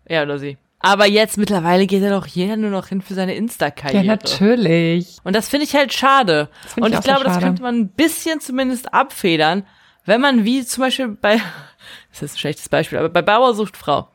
Er 0.04 0.22
oder 0.22 0.38
sie. 0.38 0.56
Aber 0.84 1.06
jetzt 1.06 1.38
mittlerweile 1.38 1.86
geht 1.86 2.02
ja 2.02 2.10
doch 2.10 2.26
jeder 2.26 2.56
nur 2.56 2.68
noch 2.70 2.88
hin 2.88 3.00
für 3.00 3.14
seine 3.14 3.34
Insta-Karriere. 3.34 4.04
Ja, 4.04 4.12
natürlich. 4.12 5.16
Und 5.24 5.34
das 5.34 5.48
finde 5.48 5.64
ich 5.64 5.74
halt 5.74 5.94
schade. 5.94 6.50
Und 6.76 6.92
ich, 6.92 6.98
ich 6.98 7.04
glaube, 7.04 7.24
das 7.24 7.40
könnte 7.40 7.62
man 7.62 7.76
ein 7.76 7.88
bisschen 7.88 8.40
zumindest 8.40 8.92
abfedern, 8.92 9.64
wenn 10.04 10.20
man 10.20 10.44
wie 10.44 10.62
zum 10.64 10.82
Beispiel 10.82 11.08
bei, 11.08 11.36
das 12.10 12.22
ist 12.22 12.34
ein 12.34 12.38
schlechtes 12.38 12.68
Beispiel, 12.68 12.98
aber 12.98 13.08
bei 13.08 13.22
Bauer 13.22 13.54
sucht 13.54 13.78
Frau. 13.78 14.08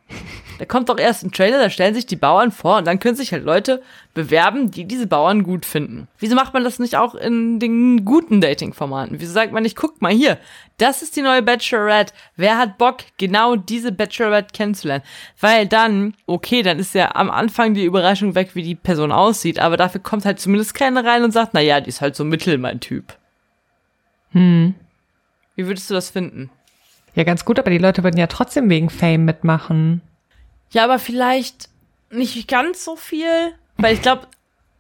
Da 0.59 0.65
kommt 0.65 0.89
doch 0.89 0.99
erst 0.99 1.23
ein 1.23 1.31
Trailer, 1.31 1.57
da 1.57 1.69
stellen 1.69 1.95
sich 1.95 2.05
die 2.05 2.17
Bauern 2.17 2.51
vor 2.51 2.79
und 2.79 2.85
dann 2.85 2.99
können 2.99 3.15
sich 3.15 3.31
halt 3.31 3.45
Leute 3.45 3.81
bewerben, 4.13 4.69
die 4.69 4.83
diese 4.83 5.07
Bauern 5.07 5.43
gut 5.43 5.65
finden. 5.65 6.09
Wieso 6.17 6.35
macht 6.35 6.53
man 6.53 6.65
das 6.65 6.79
nicht 6.79 6.97
auch 6.97 7.15
in 7.15 7.61
den 7.61 8.03
guten 8.03 8.41
Dating-Formaten? 8.41 9.21
Wieso 9.21 9.31
sagt 9.31 9.53
man 9.53 9.63
nicht, 9.63 9.77
guck 9.77 10.01
mal 10.01 10.11
hier, 10.11 10.37
das 10.77 11.01
ist 11.01 11.15
die 11.15 11.21
neue 11.21 11.41
Bachelorette. 11.41 12.13
Wer 12.35 12.57
hat 12.57 12.77
Bock, 12.77 12.97
genau 13.17 13.55
diese 13.55 13.93
Bachelorette 13.93 14.49
kennenzulernen? 14.51 15.05
Weil 15.39 15.65
dann, 15.65 16.13
okay, 16.25 16.61
dann 16.61 16.77
ist 16.77 16.93
ja 16.93 17.15
am 17.15 17.31
Anfang 17.31 17.73
die 17.73 17.85
Überraschung 17.85 18.35
weg, 18.35 18.49
wie 18.53 18.63
die 18.63 18.75
Person 18.75 19.13
aussieht, 19.13 19.59
aber 19.59 19.77
dafür 19.77 20.01
kommt 20.01 20.25
halt 20.25 20.41
zumindest 20.41 20.73
keiner 20.73 21.05
rein 21.05 21.23
und 21.23 21.31
sagt, 21.31 21.53
na 21.53 21.61
ja, 21.61 21.79
die 21.79 21.87
ist 21.87 22.01
halt 22.01 22.17
so 22.17 22.25
mittel, 22.25 22.57
mein 22.57 22.81
Typ. 22.81 23.15
Hm. 24.33 24.75
Wie 25.55 25.67
würdest 25.67 25.89
du 25.89 25.93
das 25.93 26.09
finden? 26.09 26.49
Ja, 27.15 27.23
ganz 27.23 27.45
gut, 27.45 27.59
aber 27.59 27.71
die 27.71 27.77
Leute 27.77 28.03
würden 28.03 28.17
ja 28.17 28.27
trotzdem 28.27 28.69
wegen 28.69 28.89
Fame 28.89 29.23
mitmachen. 29.23 30.01
Ja, 30.71 30.83
aber 30.83 30.99
vielleicht 30.99 31.69
nicht 32.11 32.47
ganz 32.47 32.83
so 32.83 32.95
viel, 32.95 33.53
weil 33.77 33.93
ich 33.93 34.01
glaube, 34.01 34.27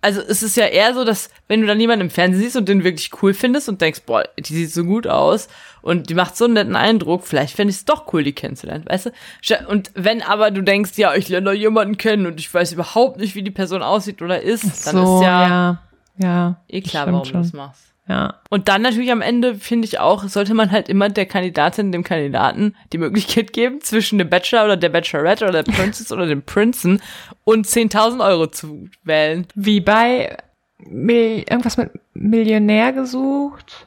also 0.01 0.21
es 0.21 0.43
ist 0.43 0.55
ja 0.55 0.65
eher 0.65 0.93
so, 0.93 1.03
dass 1.03 1.29
wenn 1.47 1.61
du 1.61 1.67
dann 1.67 1.79
jemanden 1.79 2.05
im 2.05 2.09
Fernsehen 2.09 2.41
siehst 2.41 2.55
und 2.55 2.69
den 2.69 2.83
wirklich 2.83 3.11
cool 3.21 3.33
findest 3.33 3.67
und 3.67 3.81
denkst, 3.81 4.01
boah, 4.05 4.23
die 4.37 4.53
sieht 4.53 4.71
so 4.71 4.83
gut 4.85 5.07
aus 5.07 5.49
und 5.81 6.09
die 6.09 6.13
macht 6.13 6.37
so 6.37 6.45
einen 6.45 6.53
netten 6.53 6.75
Eindruck, 6.75 7.25
vielleicht 7.25 7.55
fände 7.55 7.71
ich 7.71 7.77
es 7.77 7.85
doch 7.85 8.13
cool, 8.13 8.23
die 8.23 8.33
kennenzulernen, 8.33 8.85
weißt 8.87 9.07
du? 9.07 9.67
Und 9.67 9.91
wenn 9.95 10.21
aber 10.21 10.51
du 10.51 10.61
denkst, 10.61 10.91
ja, 10.95 11.13
ich 11.15 11.27
lerne 11.27 11.47
da 11.47 11.53
jemanden 11.53 11.97
kennen 11.97 12.27
und 12.27 12.39
ich 12.39 12.53
weiß 12.53 12.71
überhaupt 12.71 13.17
nicht, 13.17 13.35
wie 13.35 13.43
die 13.43 13.51
Person 13.51 13.83
aussieht 13.83 14.21
oder 14.21 14.41
ist, 14.41 14.87
dann 14.87 14.95
so, 14.95 15.17
ist 15.17 15.23
ja, 15.23 15.47
ja, 15.47 15.81
ja. 16.17 16.61
eh 16.69 16.81
klar, 16.81 17.07
warum 17.07 17.23
du 17.23 17.33
das 17.33 17.53
machst. 17.53 17.83
Ja. 18.09 18.39
Und 18.49 18.67
dann 18.67 18.81
natürlich 18.81 19.11
am 19.11 19.21
Ende 19.21 19.53
finde 19.53 19.85
ich 19.85 19.99
auch, 19.99 20.23
sollte 20.23 20.55
man 20.55 20.71
halt 20.71 20.89
immer 20.89 21.09
der 21.09 21.27
Kandidatin, 21.27 21.91
dem 21.91 22.03
Kandidaten 22.03 22.75
die 22.91 22.97
Möglichkeit 22.97 23.53
geben, 23.53 23.81
zwischen 23.81 24.17
dem 24.17 24.29
Bachelor 24.29 24.65
oder 24.65 24.77
der 24.77 24.89
Bachelorette 24.89 25.47
oder 25.47 25.61
der 25.61 25.71
Princess 25.75 26.11
oder 26.11 26.25
dem 26.25 26.41
Prinzen 26.41 27.01
und 27.43 27.67
10.000 27.67 28.27
Euro 28.27 28.47
zu 28.47 28.89
wählen. 29.03 29.45
Wie 29.53 29.79
bei 29.79 30.37
Mil 30.79 31.39
irgendwas 31.39 31.77
mit 31.77 31.91
Millionär 32.15 32.93
gesucht, 32.93 33.85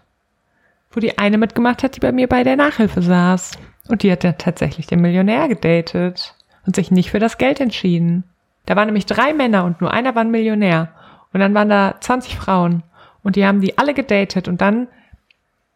wo 0.92 1.00
die 1.00 1.18
eine 1.18 1.36
mitgemacht 1.36 1.82
hat, 1.82 1.96
die 1.96 2.00
bei 2.00 2.12
mir 2.12 2.28
bei 2.28 2.44
der 2.44 2.56
Nachhilfe 2.56 3.02
saß. 3.02 3.58
Und 3.88 4.04
die 4.04 4.12
hat 4.12 4.22
dann 4.22 4.38
tatsächlich 4.38 4.86
den 4.86 5.00
Millionär 5.00 5.48
gedatet 5.48 6.36
und 6.64 6.76
sich 6.76 6.92
nicht 6.92 7.10
für 7.10 7.18
das 7.18 7.38
Geld 7.38 7.58
entschieden. 7.58 8.22
Da 8.66 8.76
waren 8.76 8.86
nämlich 8.86 9.06
drei 9.06 9.32
Männer 9.32 9.64
und 9.64 9.80
nur 9.80 9.92
einer 9.92 10.14
war 10.14 10.22
ein 10.22 10.30
Millionär. 10.30 10.92
Und 11.32 11.40
dann 11.40 11.54
waren 11.54 11.68
da 11.68 11.96
20 11.98 12.36
Frauen. 12.36 12.84
Und 13.22 13.36
die 13.36 13.46
haben 13.46 13.60
die 13.60 13.78
alle 13.78 13.94
gedatet 13.94 14.48
und 14.48 14.60
dann 14.60 14.88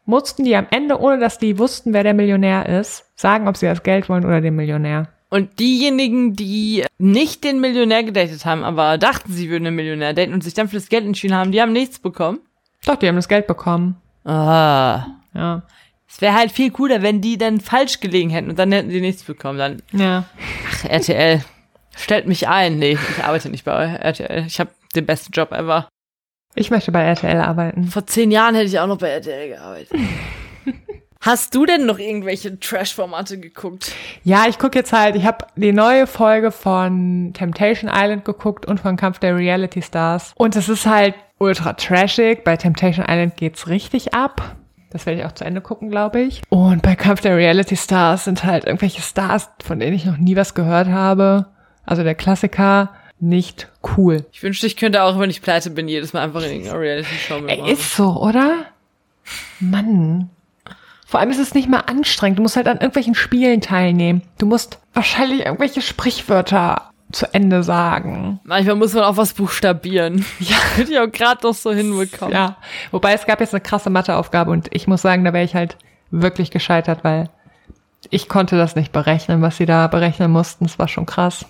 mussten 0.04 0.44
die 0.44 0.56
am 0.56 0.66
Ende, 0.70 1.00
ohne 1.00 1.18
dass 1.18 1.38
die 1.38 1.59
wussten, 1.59 1.92
wer 1.92 2.02
der 2.04 2.14
Millionär 2.14 2.66
ist, 2.68 3.04
sagen, 3.16 3.48
ob 3.48 3.56
sie 3.56 3.66
das 3.66 3.82
Geld 3.82 4.09
wollen 4.09 4.24
oder 4.24 4.40
den 4.40 4.54
Millionär. 4.56 5.09
Und 5.28 5.59
diejenigen, 5.59 6.35
die 6.35 6.85
nicht 6.98 7.42
den 7.42 7.61
Millionär 7.61 8.04
gedatet 8.04 8.44
haben, 8.46 8.62
aber 8.62 8.96
dachten, 8.98 9.32
sie 9.32 9.50
würden 9.50 9.64
den 9.64 9.74
Millionär 9.74 10.14
daten 10.14 10.32
und 10.32 10.44
sich 10.44 10.54
dann 10.54 10.68
für 10.68 10.76
das 10.76 10.88
Geld 10.88 11.04
entschieden 11.04 11.35
haben, 11.35 11.50
die 11.50 11.61
haben 11.61 11.72
nichts 11.72 11.98
bekommen. 11.98 12.38
Doch, 12.85 12.96
die 12.96 13.09
haben 13.09 13.16
das 13.16 13.28
Geld 13.28 13.48
bekommen. 13.48 13.96
Ah. 14.24 15.06
Ja. 15.35 15.62
Es 16.09 16.20
wäre 16.20 16.35
halt 16.35 16.52
viel 16.52 16.70
cooler, 16.70 17.02
wenn 17.02 17.20
die 17.20 17.37
dann 17.37 17.61
falsch 17.61 17.98
gelegen 18.00 18.30
hätten 18.30 18.50
und 18.50 18.59
dann 18.59 18.70
hätten 18.70 18.90
sie 18.90 19.00
nichts 19.00 19.24
bekommen. 19.24 19.59
Dann, 19.59 19.82
Ja. 19.92 20.24
ach, 20.70 20.85
RTL, 20.85 21.42
stellt 21.96 22.28
mich 22.28 22.46
ein. 22.46 22.78
Nee, 22.78 22.92
ich 23.18 23.24
arbeite 23.24 23.50
nicht 23.50 23.64
bei 23.64 23.85
RTL. 23.96 24.44
Ich 24.46 24.61
habe 24.61 24.70
den 24.94 25.04
besten 25.06 25.32
Job 25.32 25.50
ever. 25.52 25.88
Ich 26.58 26.70
möchte 26.70 26.90
bei 26.90 27.02
RTL 27.02 27.38
arbeiten. 27.38 27.84
Vor 27.84 28.06
zehn 28.06 28.30
Jahren 28.30 28.54
hätte 28.54 28.66
ich 28.66 28.80
auch 28.80 28.86
noch 28.86 28.96
bei 28.96 29.08
RTL 29.10 29.50
gearbeitet. 29.50 29.92
Hast 31.20 31.54
du 31.54 31.66
denn 31.66 31.84
noch 31.84 31.98
irgendwelche 31.98 32.58
Trash-Formate 32.58 33.38
geguckt? 33.38 33.92
Ja, 34.24 34.46
ich 34.48 34.58
gucke 34.58 34.78
jetzt 34.78 34.92
halt, 34.92 35.16
ich 35.16 35.26
habe 35.26 35.46
die 35.56 35.72
neue 35.72 36.06
Folge 36.06 36.50
von 36.52 37.32
Temptation 37.34 37.90
Island 37.92 38.24
geguckt 38.24 38.64
und 38.64 38.80
von 38.80 38.96
Kampf 38.96 39.18
der 39.18 39.36
Reality 39.36 39.82
Stars. 39.82 40.32
Und 40.36 40.56
es 40.56 40.68
ist 40.68 40.86
halt 40.86 41.14
ultra 41.38 41.74
trashig. 41.74 42.42
Bei 42.42 42.56
Temptation 42.56 43.04
Island 43.06 43.36
geht's 43.36 43.68
richtig 43.68 44.14
ab. 44.14 44.56
Das 44.90 45.04
werde 45.04 45.20
ich 45.20 45.26
auch 45.26 45.32
zu 45.32 45.44
Ende 45.44 45.60
gucken, 45.60 45.90
glaube 45.90 46.20
ich. 46.20 46.40
Und 46.48 46.80
bei 46.80 46.94
Kampf 46.94 47.20
der 47.20 47.36
Reality 47.36 47.76
Stars 47.76 48.24
sind 48.24 48.44
halt 48.44 48.64
irgendwelche 48.64 49.02
Stars, 49.02 49.50
von 49.62 49.78
denen 49.78 49.94
ich 49.94 50.06
noch 50.06 50.16
nie 50.16 50.36
was 50.36 50.54
gehört 50.54 50.88
habe. 50.88 51.46
Also 51.84 52.02
der 52.02 52.14
Klassiker, 52.14 52.92
nicht 53.18 53.68
cool. 53.96 54.26
Ich 54.33 54.42
wünschte, 54.42 54.66
ich 54.66 54.76
könnte 54.76 55.02
auch, 55.02 55.18
wenn 55.18 55.31
ich 55.31 55.42
pleite 55.42 55.70
bin, 55.70 55.88
jedes 55.88 56.12
Mal 56.12 56.22
einfach 56.22 56.42
in 56.42 56.50
irgendeiner 56.50 56.81
Reality-Show 56.81 57.40
mitmachen. 57.40 57.72
ist 57.72 57.96
so, 57.96 58.16
oder? 58.20 58.66
Mann. 59.61 60.31
Vor 61.07 61.20
allem 61.20 61.31
ist 61.31 61.38
es 61.38 61.55
nicht 61.55 61.68
mal 61.68 61.81
anstrengend. 61.81 62.38
Du 62.38 62.42
musst 62.42 62.57
halt 62.57 62.66
an 62.66 62.79
irgendwelchen 62.79 63.14
Spielen 63.14 63.61
teilnehmen. 63.61 64.22
Du 64.38 64.46
musst 64.46 64.79
wahrscheinlich 64.92 65.46
irgendwelche 65.46 65.81
Sprichwörter 65.81 66.90
zu 67.12 67.33
Ende 67.33 67.62
sagen. 67.62 68.40
Manchmal 68.42 68.74
muss 68.74 68.92
man 68.92 69.05
auch 69.05 69.16
was 69.16 69.33
buchstabieren. 69.33 70.24
Ja, 70.40 70.57
hätte 70.74 70.92
ich 70.92 70.98
auch 70.98 71.11
gerade 71.11 71.46
noch 71.46 71.55
so 71.55 71.72
hinbekommen. 71.72 72.35
Ja. 72.35 72.57
Wobei 72.90 73.12
es 73.12 73.24
gab 73.26 73.40
jetzt 73.40 73.55
eine 73.55 73.61
krasse 73.61 73.88
Matheaufgabe 73.90 74.50
und 74.50 74.68
ich 74.72 74.88
muss 74.88 75.02
sagen, 75.02 75.24
da 75.24 75.33
wäre 75.33 75.44
ich 75.44 75.55
halt 75.55 75.76
wirklich 76.11 76.50
gescheitert, 76.50 77.05
weil 77.05 77.31
ich 78.11 78.29
konnte 78.29 78.57
das 78.57 78.76
nicht 78.76 78.92
berechnen, 78.92 79.42
was 79.42 79.57
sie 79.57 79.66
da 79.66 79.87
berechnen 79.87 80.31
mussten. 80.31 80.64
Es 80.64 80.79
war 80.79 80.88
schon 80.88 81.07
krass. 81.07 81.46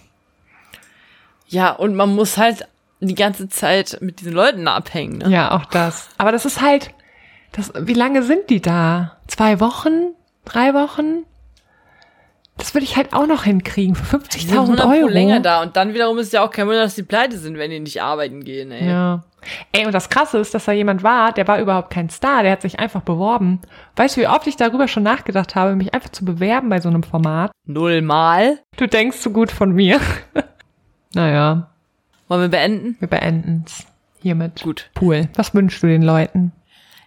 Ja, 1.49 1.71
und 1.71 1.95
man 1.95 2.15
muss 2.15 2.37
halt 2.39 2.67
die 3.01 3.15
ganze 3.15 3.49
Zeit 3.49 3.99
mit 4.01 4.21
diesen 4.21 4.33
Leuten 4.33 4.69
abhängen. 4.69 5.19
Ne? 5.19 5.31
Ja, 5.31 5.53
auch 5.53 5.67
das. 5.67 6.09
Aber 6.19 6.33
das 6.33 6.45
ist 6.45 6.61
halt, 6.61 6.91
das, 7.53 7.73
wie 7.79 7.95
lange 7.95 8.23
sind 8.23 8.51
die 8.51 8.61
da? 8.61 9.17
Zwei 9.27 9.61
Wochen? 9.61 10.15
Drei 10.45 10.75
Wochen? 10.75 11.25
Das 12.59 12.73
würde 12.75 12.85
ich 12.85 12.97
halt 12.97 13.13
auch 13.13 13.27
noch 13.27 13.45
hinkriegen 13.45 13.95
für 13.95 14.19
Die 14.19 14.39
sind 14.39 14.57
50.000 14.57 14.61
100 14.61 14.87
Pro 14.87 14.93
Euro. 14.95 15.09
länger 15.09 15.41
da 15.41 15.63
und 15.63 15.77
dann 15.77 15.93
wiederum 15.93 16.17
ist 16.19 16.33
ja 16.33 16.43
auch 16.43 16.51
kein 16.51 16.67
Wunder, 16.67 16.83
dass 16.83 16.95
die 16.95 17.03
pleite 17.03 17.37
sind, 17.37 17.59
wenn 17.59 17.71
die 17.71 17.81
nicht 17.81 18.01
arbeiten 18.03 18.43
gehen. 18.43 18.73
Ey. 18.73 18.89
Ja. 18.89 19.25
Ey, 19.73 19.85
und 19.87 19.93
das 19.93 20.09
Krasse 20.09 20.39
ist, 20.39 20.55
dass 20.55 20.65
da 20.65 20.73
jemand 20.73 21.03
war, 21.03 21.33
der 21.33 21.47
war 21.47 21.61
überhaupt 21.61 21.91
kein 21.91 22.09
Star, 22.09 22.43
der 22.43 22.53
hat 22.53 22.63
sich 22.63 22.81
einfach 22.81 23.03
beworben. 23.03 23.61
Weißt 23.95 24.17
du, 24.17 24.23
wie 24.23 24.27
oft 24.27 24.47
ich 24.47 24.57
darüber 24.57 24.89
schon 24.89 25.03
nachgedacht 25.03 25.55
habe, 25.55 25.77
mich 25.77 25.93
einfach 25.95 26.09
zu 26.09 26.25
bewerben 26.25 26.69
bei 26.71 26.81
so 26.81 26.89
einem 26.89 27.03
Format? 27.03 27.53
Nullmal. 27.67 28.59
Du 28.77 28.87
denkst 28.89 29.19
so 29.19 29.31
gut 29.31 29.53
von 29.53 29.73
mir. 29.73 30.01
Naja, 31.17 31.71
Wollen 32.29 32.43
wir 32.43 32.49
beenden? 32.49 32.97
wir 32.99 33.09
beenden's 33.09 33.87
hiermit. 34.21 34.63
Gut. 34.63 34.91
Cool. 35.01 35.29
Was 35.35 35.55
wünschst 35.55 35.83
du 35.83 35.87
den 35.87 36.03
Leuten? 36.03 36.53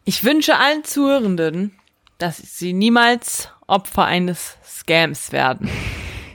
Ich 0.06 0.24
wünsche 0.24 0.56
allen 0.58 0.84
Zuhörenden, 0.84 1.72
dass 2.18 2.38
sie 2.38 2.74
niemals 2.74 3.50
Opfer 3.68 4.06
eines 4.06 4.58
Scams 4.66 5.32
werden. 5.32 5.70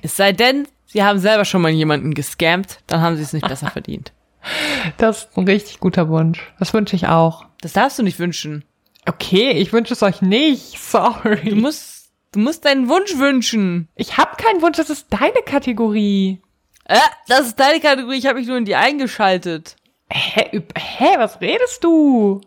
Es 0.02 0.16
sei 0.18 0.32
denn, 0.32 0.68
sie 0.84 1.02
haben 1.02 1.18
selber 1.18 1.46
schon 1.46 1.62
mal 1.62 1.70
jemanden 1.70 2.12
gescammt, 2.12 2.80
dann 2.86 3.00
haben 3.00 3.16
sie 3.16 3.22
es 3.22 3.32
nicht 3.32 3.48
besser 3.48 3.70
verdient. 3.70 4.12
Das 4.98 5.20
ist 5.24 5.38
ein 5.38 5.46
richtig 5.48 5.80
guter 5.80 6.10
Wunsch. 6.10 6.52
Das 6.58 6.74
wünsche 6.74 6.94
ich 6.94 7.06
auch. 7.08 7.46
Das 7.62 7.72
darfst 7.72 7.98
du 7.98 8.02
nicht 8.02 8.18
wünschen. 8.18 8.62
Okay, 9.08 9.52
ich 9.52 9.72
wünsche 9.72 9.94
es 9.94 10.02
euch 10.02 10.20
nicht. 10.20 10.78
Sorry. 10.78 11.48
Du 11.48 11.56
musst, 11.56 12.10
du 12.32 12.40
musst 12.40 12.66
deinen 12.66 12.90
Wunsch 12.90 13.16
wünschen. 13.16 13.88
ich 13.94 14.18
habe 14.18 14.36
keinen 14.36 14.60
Wunsch, 14.60 14.76
das 14.76 14.90
ist 14.90 15.06
deine 15.08 15.40
Kategorie. 15.46 16.42
Äh, 16.84 16.98
das 17.28 17.46
ist 17.48 17.60
deine 17.60 17.80
Kategorie, 17.80 18.18
ich 18.18 18.26
habe 18.26 18.38
mich 18.38 18.48
nur 18.48 18.58
in 18.58 18.64
die 18.64 18.76
eingeschaltet. 18.76 19.76
Hä, 20.10 20.62
hä, 20.76 21.14
was 21.16 21.40
redest 21.40 21.82
du? 21.82 22.40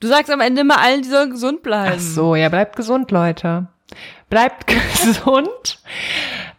Du 0.00 0.08
sagst 0.08 0.30
am 0.30 0.40
Ende 0.40 0.62
immer 0.62 0.80
allen, 0.80 1.02
die 1.02 1.08
sollen 1.08 1.30
gesund 1.30 1.62
bleiben. 1.62 1.94
Ach 1.96 2.00
so, 2.00 2.34
ja, 2.34 2.48
bleibt 2.48 2.76
gesund, 2.76 3.10
Leute. 3.10 3.68
Bleibt 4.28 4.66
gesund. 5.02 5.78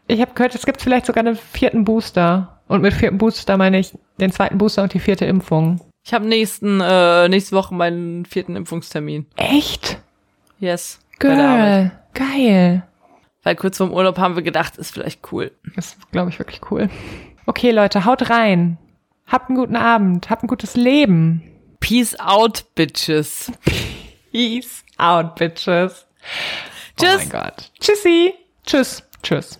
Ich 0.08 0.22
habe 0.22 0.34
gehört, 0.34 0.56
es 0.56 0.66
gibt 0.66 0.82
vielleicht 0.82 1.06
sogar 1.06 1.26
einen 1.26 1.36
vierten 1.36 1.84
Booster. 1.84 2.60
Und 2.68 2.82
mit 2.82 2.94
vierten 2.94 3.18
Booster 3.18 3.58
meine 3.58 3.80
ich 3.80 3.94
den 4.20 4.32
zweiten 4.32 4.58
Booster 4.58 4.84
und 4.84 4.94
die 4.94 5.00
vierte 5.00 5.26
Impfung. 5.26 5.80
Ich 6.04 6.14
habe 6.14 6.26
nächsten, 6.26 6.82
äh, 6.82 7.28
nächste 7.30 7.56
Woche 7.56 7.74
meinen 7.74 8.26
vierten 8.26 8.56
Impfungstermin. 8.56 9.26
Echt? 9.36 10.00
Yes. 10.60 11.00
Girl, 11.20 11.92
geil. 12.14 12.84
Weil 13.46 13.56
kurz 13.56 13.78
vorm 13.78 13.94
Urlaub 13.94 14.18
haben 14.18 14.36
wir 14.36 14.42
gedacht, 14.42 14.76
ist 14.76 14.92
vielleicht 14.92 15.32
cool. 15.32 15.52
Das 15.76 15.90
ist, 15.90 16.12
glaube 16.12 16.32
ich, 16.32 16.40
wirklich 16.40 16.60
cool. 16.72 16.90
Okay, 17.46 17.70
Leute, 17.70 18.04
haut 18.04 18.32
rein. 18.32 18.78
Habt 19.28 19.50
einen 19.50 19.58
guten 19.58 19.76
Abend. 19.76 20.30
Habt 20.32 20.44
ein 20.44 20.48
gutes 20.48 20.76
Leben. 20.76 21.44
Peace 21.80 22.20
out, 22.20 22.66
Bitches. 22.74 23.52
Peace 24.32 24.84
out, 24.98 25.36
bitches. 25.36 26.08
Tschüss. 26.98 27.14
Oh 27.14 27.18
mein 27.18 27.30
Gott. 27.30 27.72
Tschüssi. 27.80 28.34
Tschüss. 28.66 29.04
Tschüss. 29.22 29.60